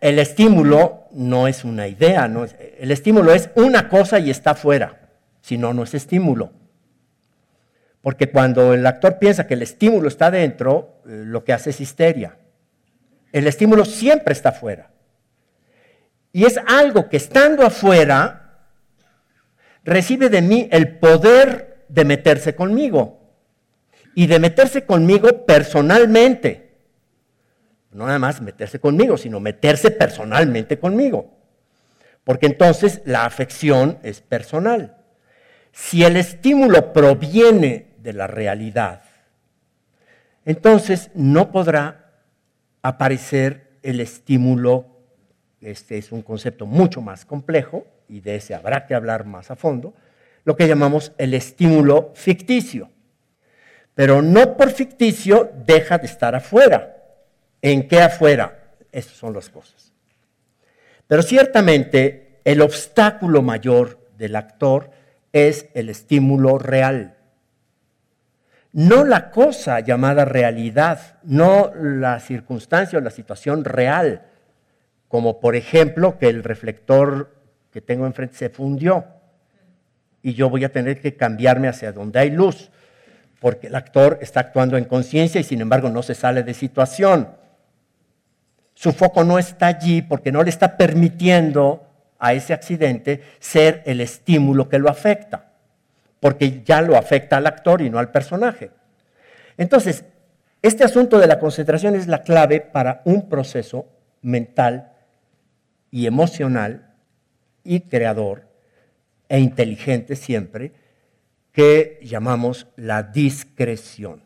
el 0.02 0.20
estímulo 0.20 1.06
no 1.12 1.48
es 1.48 1.64
una 1.64 1.88
idea, 1.88 2.28
no 2.28 2.46
el 2.80 2.92
estímulo 2.92 3.34
es 3.34 3.50
una 3.56 3.90
cosa 3.90 4.20
y 4.20 4.30
está 4.30 4.56
fuera, 4.56 5.05
si 5.46 5.60
no, 5.60 5.76
no 5.76 5.84
es 5.84 5.94
estímulo. 5.94 6.54
Porque 8.02 8.32
cuando 8.32 8.74
el 8.74 8.84
actor 8.84 9.20
piensa 9.20 9.46
que 9.46 9.54
el 9.54 9.62
estímulo 9.62 10.08
está 10.08 10.32
dentro, 10.32 11.04
eh, 11.06 11.22
lo 11.24 11.44
que 11.44 11.54
hace 11.54 11.70
es 11.70 11.80
histeria. 11.80 12.40
El 13.32 13.46
estímulo 13.46 13.86
siempre 13.86 14.34
está 14.34 14.50
afuera. 14.50 14.90
Y 16.32 16.46
es 16.46 16.58
algo 16.66 17.10
que 17.10 17.18
estando 17.18 17.64
afuera, 17.64 18.70
recibe 19.84 20.30
de 20.30 20.42
mí 20.42 20.68
el 20.72 20.98
poder 20.98 21.86
de 21.90 22.06
meterse 22.06 22.56
conmigo. 22.56 23.22
Y 24.16 24.26
de 24.26 24.40
meterse 24.40 24.84
conmigo 24.86 25.46
personalmente. 25.46 26.74
No 27.92 28.08
nada 28.08 28.18
más 28.18 28.42
meterse 28.42 28.80
conmigo, 28.80 29.16
sino 29.16 29.40
meterse 29.40 29.92
personalmente 29.92 30.80
conmigo. 30.80 31.38
Porque 32.24 32.48
entonces 32.48 33.04
la 33.06 33.26
afección 33.26 34.00
es 34.02 34.22
personal. 34.22 34.95
Si 35.76 36.06
el 36.06 36.16
estímulo 36.16 36.94
proviene 36.94 37.88
de 37.98 38.14
la 38.14 38.28
realidad, 38.28 39.02
entonces 40.46 41.12
no 41.14 41.52
podrá 41.52 42.14
aparecer 42.82 43.78
el 43.84 44.00
estímulo, 44.00 44.86
este 45.60 45.98
es 45.98 46.14
un 46.14 46.22
concepto 46.22 46.66
mucho 46.66 47.02
más 47.02 47.26
complejo 47.26 47.86
y 48.08 48.22
de 48.22 48.38
ese 48.38 48.56
habrá 48.56 48.86
que 48.86 48.96
hablar 48.96 49.26
más 49.26 49.52
a 49.52 49.58
fondo, 49.58 49.94
lo 50.46 50.56
que 50.56 50.70
llamamos 50.70 51.12
el 51.18 51.34
estímulo 51.34 52.14
ficticio. 52.16 52.90
Pero 53.96 54.22
no 54.22 54.56
por 54.56 54.72
ficticio 54.72 55.52
deja 55.66 55.98
de 55.98 56.06
estar 56.06 56.36
afuera. 56.36 57.04
¿En 57.62 57.86
qué 57.90 58.00
afuera? 58.00 58.76
Esas 58.94 59.18
son 59.18 59.34
las 59.34 59.50
cosas. 59.50 59.92
Pero 61.06 61.22
ciertamente 61.22 62.40
el 62.46 62.62
obstáculo 62.62 63.42
mayor 63.42 64.00
del 64.18 64.38
actor 64.38 64.92
es 65.36 65.68
el 65.74 65.90
estímulo 65.90 66.58
real 66.58 67.16
no 68.76 69.06
la 69.06 69.32
cosa 69.32 69.80
llamada 69.80 70.26
realidad, 70.26 71.00
no 71.24 71.72
la 71.74 72.20
circunstancia 72.20 73.00
o 73.00 73.02
la 73.02 73.10
situación 73.10 73.64
real, 73.64 74.24
como 75.08 75.40
por 75.40 75.56
ejemplo 75.56 76.18
que 76.20 76.28
el 76.28 76.44
reflector 76.44 77.34
que 77.72 77.80
tengo 77.80 78.06
enfrente 78.06 78.36
se 78.36 78.50
fundió 78.50 79.06
y 80.22 80.34
yo 80.34 80.50
voy 80.50 80.66
a 80.66 80.74
tener 80.74 81.00
que 81.00 81.16
cambiarme 81.16 81.70
hacia 81.70 81.94
donde 81.94 82.20
hay 82.20 82.32
luz, 82.32 82.70
porque 83.40 83.68
el 83.68 83.76
actor 83.76 84.20
está 84.22 84.42
actuando 84.42 84.76
en 84.76 84.84
conciencia 84.84 85.40
y 85.40 85.46
sin 85.46 85.62
embargo 85.62 85.90
no 85.90 86.04
se 86.04 86.14
sale 86.14 86.44
de 86.44 86.54
situación. 86.54 87.30
Su 88.74 88.92
foco 88.92 89.24
no 89.24 89.40
está 89.40 89.68
allí 89.68 90.02
porque 90.02 90.34
no 90.34 90.44
le 90.44 90.50
está 90.50 90.76
permitiendo 90.76 91.85
a 92.26 92.34
ese 92.34 92.54
accidente 92.54 93.22
ser 93.40 93.84
el 93.86 94.02
estímulo 94.02 94.68
que 94.68 94.80
lo 94.80 94.90
afecta 94.90 95.52
porque 96.26 96.64
ya 96.64 96.82
lo 96.82 96.98
afecta 96.98 97.38
al 97.38 97.46
actor 97.46 97.84
y 97.84 97.92
no 97.92 98.00
al 98.00 98.12
personaje. 98.12 98.72
Entonces, 99.58 100.06
este 100.64 100.84
asunto 100.84 101.20
de 101.20 101.28
la 101.28 101.38
concentración 101.38 101.94
es 101.94 102.08
la 102.08 102.24
clave 102.24 102.62
para 102.62 103.04
un 103.06 103.30
proceso 103.30 103.86
mental 104.24 104.92
y 105.92 106.08
emocional 106.08 106.96
y 107.64 107.82
creador 107.82 108.48
e 109.30 109.40
inteligente 109.40 110.16
siempre 110.16 110.72
que 111.52 112.00
llamamos 112.02 112.66
la 112.76 113.04
discreción. 113.04 114.24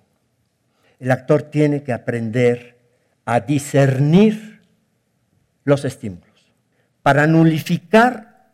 El 1.01 1.12
actor 1.12 1.41
tiene 1.43 1.83
que 1.83 1.91
aprender 1.91 2.77
a 3.25 3.41
discernir 3.41 4.62
los 5.65 5.83
estímulos 5.83 6.28
para 7.03 7.27
nulificar 7.27 8.49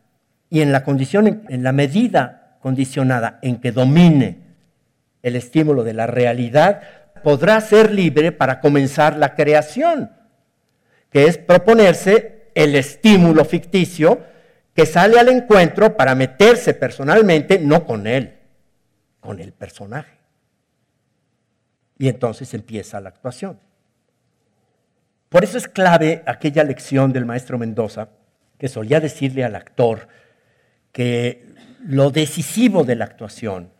y 0.48 0.60
en 0.60 0.72
la 0.72 0.84
condición, 0.84 1.44
en 1.48 1.62
la 1.62 1.72
medida 1.72 2.58
condicionada 2.60 3.38
en 3.42 3.58
que 3.58 3.72
domine 3.72 4.38
el 5.22 5.36
estímulo 5.36 5.82
de 5.84 5.94
la 5.94 6.06
realidad, 6.06 6.82
podrá 7.22 7.60
ser 7.60 7.90
libre 7.90 8.32
para 8.32 8.60
comenzar 8.60 9.16
la 9.16 9.34
creación, 9.34 10.12
que 11.10 11.24
es 11.26 11.38
proponerse 11.38 12.50
el 12.54 12.74
estímulo 12.74 13.44
ficticio 13.44 14.24
que 14.74 14.86
sale 14.86 15.18
al 15.18 15.28
encuentro 15.28 15.96
para 15.96 16.14
meterse 16.14 16.74
personalmente, 16.74 17.58
no 17.58 17.84
con 17.84 18.06
él, 18.06 18.38
con 19.20 19.40
el 19.40 19.52
personaje. 19.52 20.18
Y 21.98 22.08
entonces 22.08 22.52
empieza 22.54 23.00
la 23.00 23.08
actuación. 23.08 23.58
Por 25.28 25.44
eso 25.44 25.58
es 25.58 25.66
clave 25.66 26.22
aquella 26.26 26.62
lección 26.62 27.12
del 27.12 27.24
maestro 27.24 27.58
Mendoza 27.58 28.08
que 28.58 28.68
solía 28.68 29.00
decirle 29.00 29.44
al 29.44 29.54
actor 29.54 30.08
que 30.92 31.46
lo 31.86 32.10
decisivo 32.10 32.84
de 32.84 32.96
la 32.96 33.04
actuación 33.04 33.70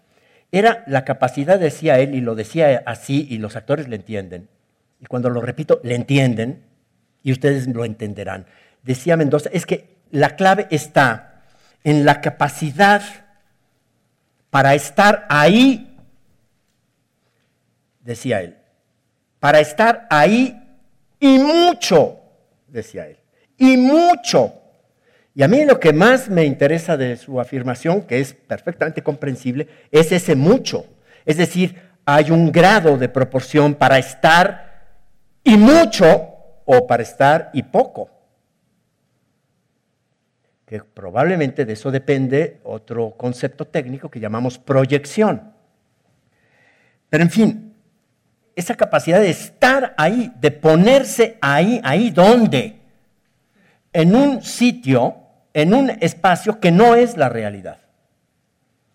era 0.52 0.84
la 0.86 1.04
capacidad, 1.04 1.58
decía 1.58 1.98
él, 1.98 2.14
y 2.14 2.20
lo 2.20 2.34
decía 2.34 2.82
así, 2.86 3.26
y 3.28 3.38
los 3.38 3.56
actores 3.56 3.88
le 3.88 3.96
entienden, 3.96 4.48
y 5.00 5.06
cuando 5.06 5.28
lo 5.28 5.40
repito, 5.40 5.80
le 5.82 5.94
entienden, 5.94 6.62
y 7.22 7.32
ustedes 7.32 7.66
lo 7.66 7.84
entenderán. 7.84 8.46
Decía 8.82 9.16
Mendoza, 9.16 9.50
es 9.52 9.66
que 9.66 9.96
la 10.10 10.36
clave 10.36 10.68
está 10.70 11.42
en 11.82 12.04
la 12.04 12.20
capacidad 12.20 13.02
para 14.50 14.74
estar 14.74 15.26
ahí, 15.28 15.96
decía 18.00 18.40
él, 18.42 18.56
para 19.40 19.60
estar 19.60 20.06
ahí 20.10 20.62
y 21.18 21.38
mucho, 21.38 22.20
decía 22.68 23.08
él, 23.08 23.18
y 23.58 23.76
mucho 23.76 24.54
y 25.36 25.42
a 25.42 25.48
mí 25.48 25.66
lo 25.66 25.78
que 25.78 25.92
más 25.92 26.30
me 26.30 26.46
interesa 26.46 26.96
de 26.96 27.14
su 27.18 27.38
afirmación, 27.38 28.00
que 28.00 28.20
es 28.20 28.32
perfectamente 28.32 29.02
comprensible, 29.02 29.68
es 29.90 30.10
ese 30.10 30.34
mucho. 30.34 30.86
Es 31.26 31.36
decir, 31.36 31.78
hay 32.06 32.30
un 32.30 32.50
grado 32.50 32.96
de 32.96 33.10
proporción 33.10 33.74
para 33.74 33.98
estar 33.98 34.86
y 35.44 35.58
mucho 35.58 36.06
o 36.64 36.86
para 36.86 37.02
estar 37.02 37.50
y 37.52 37.64
poco. 37.64 38.08
Que 40.64 40.80
probablemente 40.80 41.66
de 41.66 41.74
eso 41.74 41.90
depende 41.90 42.58
otro 42.64 43.10
concepto 43.10 43.66
técnico 43.66 44.10
que 44.10 44.20
llamamos 44.20 44.58
proyección. 44.58 45.52
Pero 47.10 47.22
en 47.22 47.30
fin, 47.30 47.74
esa 48.54 48.74
capacidad 48.74 49.20
de 49.20 49.28
estar 49.28 49.94
ahí, 49.98 50.32
de 50.40 50.50
ponerse 50.50 51.36
ahí, 51.42 51.78
ahí 51.84 52.10
donde, 52.10 52.80
en 53.92 54.14
un 54.14 54.42
sitio 54.42 55.24
en 55.56 55.72
un 55.72 55.88
espacio 55.88 56.60
que 56.60 56.70
no 56.70 56.94
es 56.94 57.16
la 57.16 57.30
realidad. 57.30 57.78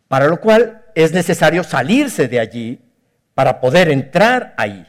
Para 0.08 0.28
lo 0.28 0.40
cual 0.40 0.84
es 0.94 1.12
necesario 1.12 1.64
salirse 1.64 2.28
de 2.28 2.40
allí 2.40 2.80
para 3.34 3.60
poder 3.60 3.90
entrar 3.90 4.54
ahí. 4.58 4.86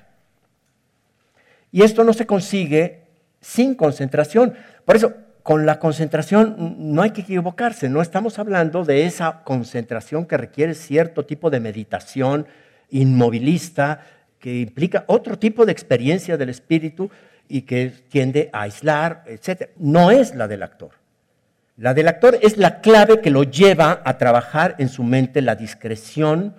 Y 1.70 1.82
esto 1.82 2.04
no 2.04 2.12
se 2.12 2.26
consigue 2.26 3.04
sin 3.40 3.74
concentración. 3.74 4.52
Por 4.84 4.96
eso, 4.96 5.14
con 5.42 5.64
la 5.64 5.78
concentración 5.78 6.76
no 6.92 7.00
hay 7.00 7.12
que 7.12 7.22
equivocarse, 7.22 7.88
no 7.88 8.02
estamos 8.02 8.38
hablando 8.38 8.84
de 8.84 9.06
esa 9.06 9.42
concentración 9.42 10.26
que 10.26 10.36
requiere 10.36 10.74
cierto 10.74 11.24
tipo 11.24 11.48
de 11.48 11.60
meditación 11.60 12.46
inmovilista, 12.90 14.04
que 14.38 14.60
implica 14.60 15.04
otro 15.06 15.38
tipo 15.38 15.64
de 15.64 15.72
experiencia 15.72 16.36
del 16.36 16.50
espíritu 16.50 17.10
y 17.48 17.62
que 17.62 17.90
tiende 18.10 18.50
a 18.52 18.62
aislar, 18.62 19.24
etc. 19.26 19.70
No 19.78 20.10
es 20.10 20.34
la 20.34 20.46
del 20.48 20.64
actor. 20.64 21.01
La 21.76 21.94
del 21.94 22.08
actor 22.08 22.38
es 22.42 22.58
la 22.58 22.80
clave 22.80 23.20
que 23.20 23.30
lo 23.30 23.44
lleva 23.44 24.02
a 24.04 24.18
trabajar 24.18 24.76
en 24.78 24.88
su 24.88 25.02
mente 25.04 25.40
la 25.40 25.56
discreción 25.56 26.54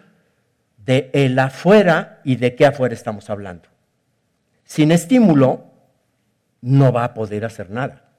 de 0.77 1.09
el 1.13 1.37
afuera 1.39 2.21
y 2.23 2.35
de 2.35 2.55
qué 2.55 2.65
afuera 2.65 2.93
estamos 2.93 3.29
hablando. 3.29 3.69
Sin 4.63 4.91
estímulo 4.91 5.65
no 6.61 6.91
va 6.91 7.03
a 7.03 7.13
poder 7.13 7.45
hacer 7.45 7.69
nada. 7.69 8.09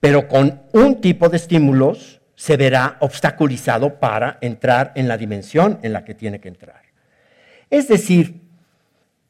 Pero 0.00 0.28
con 0.28 0.62
un 0.72 1.00
tipo 1.00 1.28
de 1.28 1.38
estímulos 1.38 2.20
se 2.36 2.56
verá 2.56 2.96
obstaculizado 3.00 3.98
para 3.98 4.38
entrar 4.40 4.92
en 4.94 5.08
la 5.08 5.16
dimensión 5.16 5.78
en 5.82 5.92
la 5.92 6.04
que 6.04 6.14
tiene 6.14 6.40
que 6.40 6.48
entrar. 6.48 6.82
Es 7.70 7.88
decir, 7.88 8.42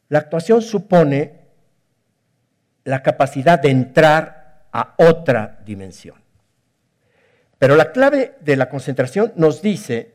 la 0.08 0.18
actuación 0.18 0.62
supone 0.62 1.44
la 2.84 3.02
capacidad 3.02 3.58
de 3.60 3.70
entrar 3.70 4.66
a 4.72 4.94
otra 4.98 5.60
dimensión. 5.64 6.23
Pero 7.58 7.76
la 7.76 7.92
clave 7.92 8.34
de 8.40 8.56
la 8.56 8.68
concentración 8.68 9.32
nos 9.36 9.62
dice 9.62 10.14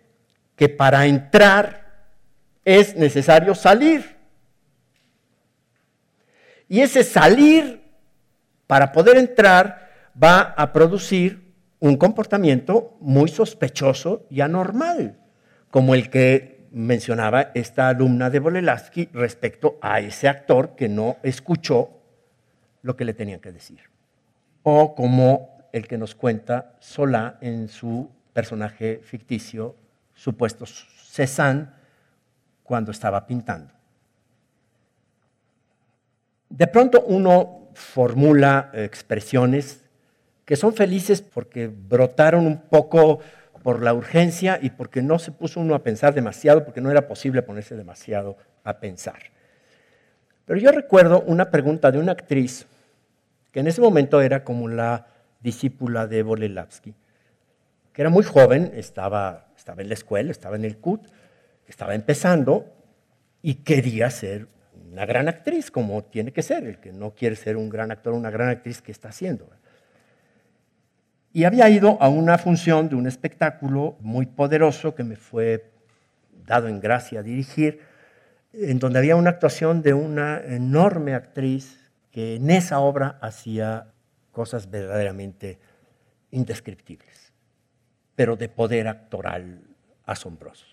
que 0.56 0.69
para 0.69 1.06
entrar 1.06 2.10
es 2.65 2.95
necesario 2.95 3.56
salir. 3.56 4.17
Y 6.67 6.82
ese 6.82 7.04
salir, 7.04 7.82
para 8.67 8.91
poder 8.91 9.17
entrar, 9.17 9.89
va 10.21 10.41
a 10.41 10.71
producir 10.71 11.54
un 11.80 11.97
comportamiento 11.97 12.97
muy 12.99 13.30
sospechoso 13.30 14.28
y 14.30 14.41
anormal, 14.41 15.17
como 15.71 15.95
el 15.95 16.10
que 16.10 16.67
mencionaba 16.71 17.52
esta 17.54 17.88
alumna 17.88 18.30
de 18.30 18.39
Bolelaski 18.39 19.10
respecto 19.13 19.80
a 19.82 19.99
ese 19.99 20.28
actor 20.28 20.75
que 20.75 20.89
no 20.89 21.17
escuchó 21.23 22.02
lo 22.82 22.95
que 22.95 23.06
le 23.06 23.13
tenían 23.13 23.39
que 23.39 23.52
decir. 23.52 23.80
O 24.63 24.93
como 24.93 25.59
el 25.71 25.88
que 25.88 25.97
nos 25.97 26.15
cuenta 26.15 26.75
Solá 26.79 27.38
en 27.41 27.67
su 27.67 28.10
personaje 28.34 29.01
ficticio, 29.03 29.75
supuesto 30.13 30.65
Cézanne, 30.65 31.67
cuando 32.63 32.91
estaba 32.91 33.25
pintando. 33.25 33.73
De 36.49 36.67
pronto 36.67 37.01
uno 37.01 37.69
formula 37.73 38.71
expresiones 38.73 39.84
que 40.45 40.55
son 40.55 40.73
felices 40.73 41.21
porque 41.21 41.67
brotaron 41.67 42.47
un 42.47 42.62
poco 42.62 43.19
por 43.63 43.84
la 43.84 43.93
urgencia 43.93 44.60
y 44.62 44.71
porque 44.71 45.01
no 45.01 45.19
se 45.19 45.32
puso 45.32 45.60
uno 45.60 45.75
a 45.75 45.84
pensar 45.84 46.13
demasiado, 46.13 46.63
porque 46.63 46.82
no 46.82 46.89
era 46.89 47.08
posible 47.08 47.41
ponerse 47.41 47.75
demasiado 47.75 48.38
a 48.63 48.79
pensar. 48.79 49.19
Pero 50.45 50.60
yo 50.60 50.71
recuerdo 50.71 51.21
una 51.21 51.51
pregunta 51.51 51.91
de 51.91 51.99
una 51.99 52.13
actriz 52.13 52.65
que 53.51 53.60
en 53.60 53.67
ese 53.67 53.82
momento 53.82 54.21
era 54.21 54.43
como 54.43 54.67
la 54.67 55.05
discípula 55.39 56.08
de 56.08 56.23
Bolelavsky, 56.23 56.93
que 57.93 58.02
era 58.02 58.10
muy 58.10 58.23
joven, 58.23 58.71
estaba, 58.75 59.47
estaba 59.58 59.82
en 59.82 59.89
la 59.89 59.93
escuela, 59.93 60.32
estaba 60.32 60.56
en 60.56 60.65
el 60.65 60.78
CUT, 60.78 61.08
estaba 61.67 61.95
empezando 61.95 62.73
y 63.41 63.56
quería 63.56 64.10
ser 64.10 64.47
una 64.91 65.06
gran 65.06 65.28
actriz, 65.28 65.71
como 65.71 66.04
tiene 66.04 66.32
que 66.32 66.41
ser, 66.41 66.63
el 66.65 66.80
que 66.80 66.91
no 66.91 67.13
quiere 67.13 67.36
ser 67.36 67.58
un 67.58 67.69
gran 67.69 67.91
actor, 67.91 68.13
una 68.13 68.30
gran 68.30 68.49
actriz, 68.49 68.82
que 68.82 68.91
está 68.91 69.10
haciendo? 69.10 69.49
Y 71.32 71.43
había 71.43 71.69
ido 71.69 71.97
a 72.02 72.10
una 72.10 72.38
función 72.38 72.89
de 72.89 72.95
un 72.95 73.06
espectáculo 73.06 73.97
muy 73.99 74.25
poderoso 74.25 74.95
que 74.95 75.04
me 75.04 75.15
fue 75.15 75.71
dado 76.45 76.67
en 76.67 76.80
gracia 76.80 77.21
dirigir, 77.21 77.82
en 78.52 78.80
donde 78.80 78.97
había 78.97 79.15
una 79.15 79.30
actuación 79.30 79.84
de 79.84 79.93
una 79.93 80.41
enorme 80.43 81.13
actriz 81.13 81.91
que 82.12 82.36
en 82.36 82.49
esa 82.49 82.80
obra 82.80 83.19
hacía 83.21 83.93
cosas 84.39 84.71
verdaderamente 84.71 85.60
indescriptibles, 86.32 87.34
pero 88.15 88.38
de 88.38 88.47
poder 88.47 88.88
actoral 88.88 89.60
asombroso. 90.06 90.65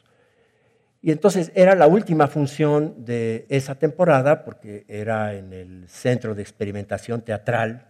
Y 1.02 1.10
entonces 1.10 1.50
era 1.52 1.74
la 1.74 1.88
última 1.88 2.28
función 2.28 3.04
de 3.04 3.44
esa 3.48 3.74
temporada, 3.74 4.44
porque 4.44 4.84
era 4.86 5.34
en 5.34 5.52
el 5.52 5.88
Centro 5.88 6.36
de 6.36 6.42
Experimentación 6.42 7.22
Teatral 7.22 7.88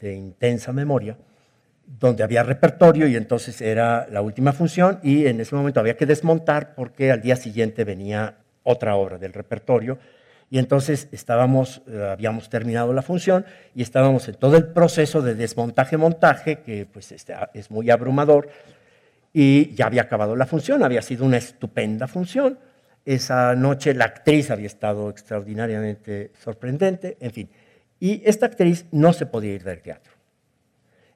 de 0.00 0.12
Intensa 0.16 0.72
Memoria, 0.72 1.16
donde 1.86 2.24
había 2.24 2.42
repertorio 2.42 3.06
y 3.06 3.14
entonces 3.14 3.60
era 3.60 4.08
la 4.10 4.22
última 4.22 4.52
función 4.52 4.98
y 5.04 5.26
en 5.26 5.40
ese 5.40 5.54
momento 5.54 5.78
había 5.78 5.96
que 5.96 6.04
desmontar 6.04 6.74
porque 6.74 7.12
al 7.12 7.22
día 7.22 7.36
siguiente 7.36 7.84
venía 7.84 8.38
otra 8.64 8.96
obra 8.96 9.18
del 9.18 9.32
repertorio 9.32 10.00
y 10.50 10.58
entonces 10.58 11.08
estábamos, 11.10 11.82
eh, 11.88 12.08
habíamos 12.12 12.48
terminado 12.48 12.92
la 12.92 13.02
función 13.02 13.44
y 13.74 13.82
estábamos 13.82 14.28
en 14.28 14.36
todo 14.36 14.56
el 14.56 14.66
proceso 14.68 15.20
de 15.22 15.34
desmontaje-montaje, 15.34 16.60
que 16.60 16.86
pues 16.86 17.10
este, 17.12 17.34
es 17.54 17.70
muy 17.70 17.90
abrumador, 17.90 18.48
y 19.32 19.74
ya 19.74 19.86
había 19.86 20.02
acabado 20.02 20.36
la 20.36 20.46
función, 20.46 20.82
había 20.82 21.02
sido 21.02 21.24
una 21.24 21.36
estupenda 21.36 22.06
función. 22.06 22.58
Esa 23.04 23.54
noche 23.54 23.92
la 23.92 24.06
actriz 24.06 24.50
había 24.50 24.66
estado 24.66 25.10
extraordinariamente 25.10 26.32
sorprendente, 26.42 27.16
en 27.20 27.30
fin. 27.32 27.50
Y 28.00 28.22
esta 28.24 28.46
actriz 28.46 28.86
no 28.92 29.12
se 29.12 29.26
podía 29.26 29.52
ir 29.52 29.62
del 29.62 29.82
teatro. 29.82 30.12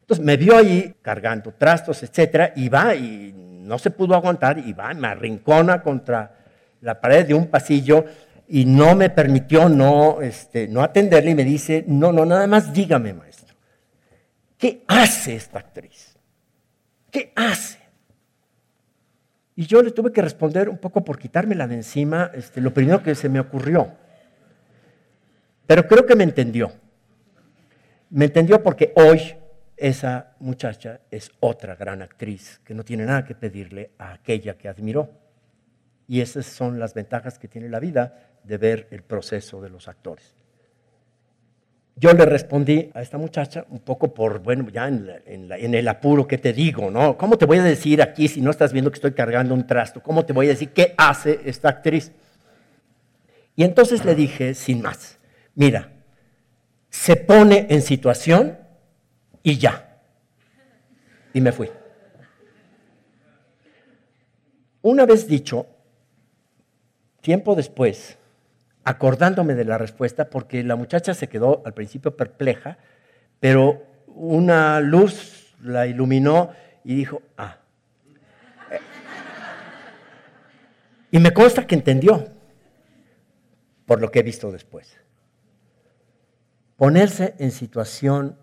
Entonces 0.03 0.25
me 0.25 0.37
vio 0.37 0.57
ahí 0.57 0.97
cargando 1.03 1.53
trastos, 1.53 2.03
etcétera, 2.03 2.53
y 2.57 2.69
va 2.69 2.95
y 2.95 3.33
no 3.33 3.79
se 3.79 3.90
pudo 3.90 4.14
aguantar 4.14 4.59
y 4.59 4.73
va, 4.73 4.93
me 4.93 5.09
arrincona 5.09 5.83
contra 5.83 6.37
la 6.81 7.01
pared 7.01 7.27
de 7.27 7.35
un 7.35 7.47
pasillo 7.47 8.05
y 8.53 8.65
no 8.65 8.97
me 8.97 9.11
permitió 9.11 9.69
no, 9.69 10.21
este, 10.21 10.67
no 10.67 10.83
atenderle 10.83 11.31
y 11.31 11.35
me 11.37 11.45
dice, 11.45 11.85
no, 11.87 12.11
no, 12.11 12.27
nada 12.27 12.49
más 12.49 12.73
dígame, 12.73 13.15
maestro, 13.15 13.55
¿qué 14.59 14.83
hace 14.89 15.37
esta 15.37 15.61
actriz? 15.61 16.17
¿Qué 17.13 17.33
hace? 17.37 17.79
Y 19.55 19.67
yo 19.67 19.83
le 19.83 19.93
tuve 19.93 20.13
que 20.13 20.21
responder 20.21 20.69
un 20.69 20.79
poco 20.79 21.05
por 21.05 21.17
quitármela 21.17 21.69
de 21.69 21.77
encima, 21.77 22.33
este, 22.35 22.61
lo 22.61 22.75
primero 22.75 23.05
que 23.05 23.15
se 23.15 23.29
me 23.29 23.39
ocurrió. 23.39 23.93
Pero 25.69 25.87
creo 25.87 26.05
que 26.05 26.17
me 26.17 26.25
entendió. 26.25 26.73
Me 28.11 28.25
entendió 28.25 28.65
porque 28.65 28.93
hoy 28.97 29.37
esa 29.77 30.35
muchacha 30.41 31.01
es 31.13 31.31
otra 31.39 31.77
gran 31.77 32.03
actriz 32.03 32.61
que 32.65 32.75
no 32.75 32.83
tiene 32.83 33.05
nada 33.05 33.25
que 33.25 33.37
pedirle 33.37 33.93
a 33.97 34.15
aquella 34.15 34.59
que 34.59 34.69
admiró. 34.69 35.11
Y 36.09 36.21
esas 36.21 36.47
son 36.47 36.81
las 36.81 36.95
ventajas 36.95 37.39
que 37.39 37.47
tiene 37.47 37.69
la 37.69 37.79
vida 37.79 38.30
de 38.44 38.59
ver 38.59 38.88
el 38.90 39.03
proceso 39.03 39.61
de 39.61 39.70
los 39.70 39.88
actores. 39.88 40.35
Yo 41.96 42.12
le 42.14 42.24
respondí 42.24 42.90
a 42.94 43.03
esta 43.03 43.18
muchacha 43.18 43.66
un 43.68 43.81
poco 43.81 44.14
por, 44.14 44.38
bueno, 44.38 44.66
ya 44.70 44.88
en, 44.88 45.74
el 45.74 45.88
apuro 45.88 46.26
que 46.26 46.38
te 46.38 46.55
digo, 46.55 46.90
¿no? 46.90 47.18
¿Cómo 47.18 47.37
te 47.37 47.44
voy 47.44 47.59
a 47.59 47.62
decir 47.62 48.00
aquí 48.00 48.26
si 48.26 48.40
no 48.40 48.50
estás 48.50 48.72
viendo 48.72 48.90
que 48.90 48.94
estoy 48.94 49.12
cargando 49.12 49.53
un 49.55 49.66
trasto? 49.66 50.03
¿Cómo 50.03 50.24
te 50.24 50.33
voy 50.33 50.46
a 50.46 50.50
decir 50.50 50.70
qué 50.70 50.94
hace 50.96 51.40
esta 51.44 51.68
actriz? 51.68 52.11
Y 53.55 53.64
entonces 53.64 54.05
le 54.07 54.14
dije, 54.14 54.55
sin 54.55 54.81
más, 54.81 55.18
mira, 55.55 55.92
se 56.88 57.16
pone 57.16 57.66
en 57.68 57.83
situación 57.83 58.57
y 59.42 59.59
ya. 59.59 60.00
Y 61.35 61.42
me 61.42 61.53
fui. 61.53 61.70
Una 64.81 65.05
vez 65.05 65.26
dicho, 65.26 65.66
tiempo 67.20 67.55
después, 67.55 68.16
acordándome 68.85 69.55
de 69.55 69.64
la 69.64 69.79
respuesta 69.79 70.31
porque 70.31 70.62
la 70.64 70.77
muchacha 70.77 71.14
se 71.14 71.29
quedó 71.29 71.62
al 71.64 71.75
principio 71.75 72.16
perpleja, 72.16 72.79
pero 73.38 73.87
una 74.07 74.81
luz 74.81 75.55
la 75.62 75.87
iluminó 75.87 76.51
y 76.85 76.95
dijo, 76.95 77.23
ah. 77.37 77.59
Y 81.11 81.19
me 81.19 81.33
consta 81.33 81.66
que 81.66 81.75
entendió, 81.75 82.29
por 83.85 84.01
lo 84.01 84.11
que 84.11 84.21
he 84.21 84.23
visto 84.23 84.52
después. 84.52 84.96
Ponerse 86.77 87.35
en 87.38 87.50
situación 87.50 88.38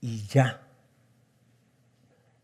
y 0.00 0.26
ya. 0.26 0.62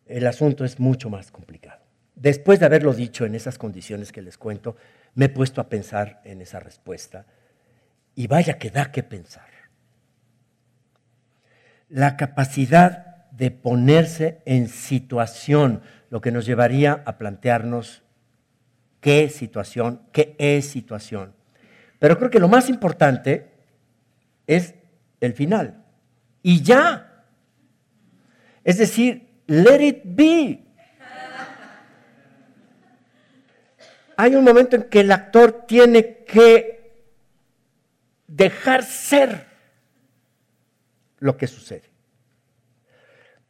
El 0.06 0.26
asunto 0.26 0.64
es 0.64 0.78
mucho 0.78 1.10
más 1.10 1.30
complicado. 1.30 1.82
Después 2.14 2.60
de 2.60 2.66
haberlo 2.66 2.94
dicho 2.94 3.26
en 3.26 3.34
esas 3.34 3.58
condiciones 3.58 4.12
que 4.12 4.22
les 4.22 4.38
cuento, 4.38 4.76
me 5.14 5.26
he 5.26 5.28
puesto 5.28 5.60
a 5.60 5.68
pensar 5.68 6.20
en 6.24 6.40
esa 6.40 6.60
respuesta 6.60 7.26
y 8.14 8.26
vaya 8.26 8.58
que 8.58 8.70
da 8.70 8.92
que 8.92 9.02
pensar. 9.02 9.48
La 11.88 12.16
capacidad 12.16 13.30
de 13.30 13.50
ponerse 13.50 14.42
en 14.46 14.68
situación, 14.68 15.82
lo 16.10 16.20
que 16.20 16.30
nos 16.30 16.46
llevaría 16.46 17.02
a 17.04 17.18
plantearnos 17.18 18.02
qué 19.00 19.28
situación, 19.28 20.02
qué 20.12 20.36
es 20.38 20.66
situación. 20.66 21.34
Pero 21.98 22.16
creo 22.18 22.30
que 22.30 22.38
lo 22.38 22.48
más 22.48 22.68
importante 22.68 23.50
es 24.46 24.74
el 25.20 25.32
final. 25.34 25.84
Y 26.42 26.62
ya. 26.62 27.24
Es 28.62 28.78
decir, 28.78 29.42
let 29.46 29.84
it 29.84 30.02
be. 30.04 30.64
Hay 34.16 34.34
un 34.34 34.44
momento 34.44 34.76
en 34.76 34.84
que 34.84 35.00
el 35.00 35.10
actor 35.10 35.64
tiene 35.66 36.18
que 36.24 36.73
dejar 38.36 38.82
ser 38.82 39.46
lo 41.18 41.36
que 41.36 41.46
sucede. 41.46 41.90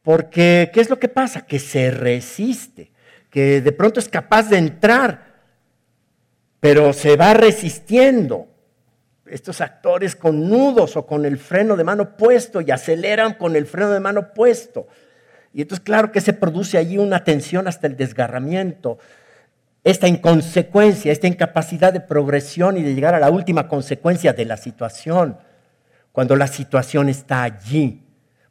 Porque, 0.01 0.69
¿qué 0.71 0.81
es 0.81 0.89
lo 0.89 0.99
que 0.99 1.07
pasa? 1.07 1.45
Que 1.45 1.57
se 1.57 1.89
resiste, 1.89 2.91
que 3.31 3.61
de 3.61 3.71
pronto 3.71 3.99
es 3.99 4.07
capaz 4.07 4.49
de 4.49 4.57
entrar, 4.57 5.35
pero 6.59 6.93
se 6.93 7.15
va 7.15 7.33
resistiendo. 7.33 8.47
Estos 9.25 9.59
actores 9.59 10.15
con 10.15 10.47
nudos 10.47 10.95
o 10.95 11.07
con 11.07 11.25
el 11.25 11.39
freno 11.39 11.75
de 11.75 11.83
mano 11.83 12.15
puesto 12.15 12.61
y 12.61 12.69
aceleran 12.69 13.33
con 13.33 13.55
el 13.55 13.65
freno 13.65 13.89
de 13.89 13.99
mano 13.99 14.33
puesto. 14.35 14.87
Y 15.51 15.63
entonces, 15.63 15.83
claro 15.83 16.11
que 16.11 16.21
se 16.21 16.33
produce 16.33 16.77
allí 16.77 16.99
una 16.99 17.23
tensión 17.23 17.67
hasta 17.67 17.87
el 17.87 17.97
desgarramiento, 17.97 18.99
esta 19.85 20.07
inconsecuencia, 20.07 21.11
esta 21.11 21.27
incapacidad 21.27 21.93
de 21.93 21.99
progresión 21.99 22.75
y 22.75 22.81
de 22.81 22.95
llegar 22.95 23.13
a 23.13 23.19
la 23.19 23.29
última 23.29 23.67
consecuencia 23.67 24.33
de 24.33 24.43
la 24.43 24.57
situación, 24.57 25.37
cuando 26.11 26.35
la 26.35 26.47
situación 26.47 27.07
está 27.07 27.43
allí, 27.43 28.03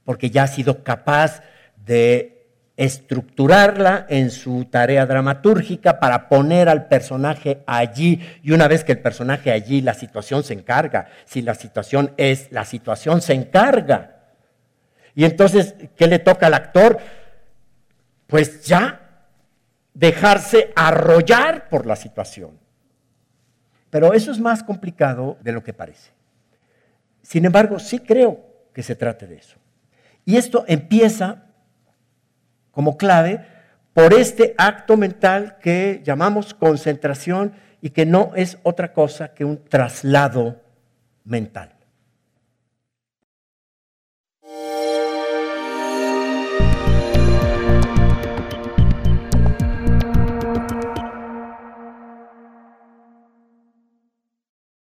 porque 0.04 0.30
ya 0.30 0.44
ha 0.44 0.46
sido 0.46 0.84
capaz 0.84 1.42
de 1.84 2.46
estructurarla 2.76 4.06
en 4.08 4.30
su 4.30 4.66
tarea 4.66 5.06
dramatúrgica 5.06 5.98
para 5.98 6.28
poner 6.28 6.68
al 6.68 6.86
personaje 6.86 7.64
allí 7.66 8.20
y 8.42 8.52
una 8.52 8.68
vez 8.68 8.84
que 8.84 8.92
el 8.92 9.00
personaje 9.00 9.50
allí, 9.50 9.80
la 9.80 9.94
situación 9.94 10.44
se 10.44 10.54
encarga. 10.54 11.08
Si 11.24 11.42
la 11.42 11.56
situación 11.56 12.12
es, 12.16 12.46
la 12.52 12.64
situación 12.64 13.20
se 13.20 13.34
encarga. 13.34 14.18
Y 15.16 15.24
entonces, 15.24 15.74
¿qué 15.96 16.06
le 16.06 16.20
toca 16.20 16.46
al 16.46 16.54
actor? 16.54 16.98
Pues 18.28 18.64
ya 18.64 19.03
dejarse 19.94 20.72
arrollar 20.74 21.68
por 21.68 21.86
la 21.86 21.96
situación. 21.96 22.58
Pero 23.90 24.12
eso 24.12 24.32
es 24.32 24.40
más 24.40 24.62
complicado 24.62 25.38
de 25.40 25.52
lo 25.52 25.62
que 25.62 25.72
parece. 25.72 26.10
Sin 27.22 27.44
embargo, 27.44 27.78
sí 27.78 28.00
creo 28.00 28.44
que 28.72 28.82
se 28.82 28.96
trate 28.96 29.26
de 29.26 29.36
eso. 29.36 29.56
Y 30.24 30.36
esto 30.36 30.64
empieza 30.66 31.44
como 32.72 32.96
clave 32.96 33.46
por 33.92 34.12
este 34.12 34.54
acto 34.58 34.96
mental 34.96 35.58
que 35.62 36.02
llamamos 36.04 36.52
concentración 36.52 37.52
y 37.80 37.90
que 37.90 38.04
no 38.04 38.32
es 38.34 38.58
otra 38.64 38.92
cosa 38.92 39.32
que 39.32 39.44
un 39.44 39.62
traslado 39.62 40.60
mental. 41.24 41.73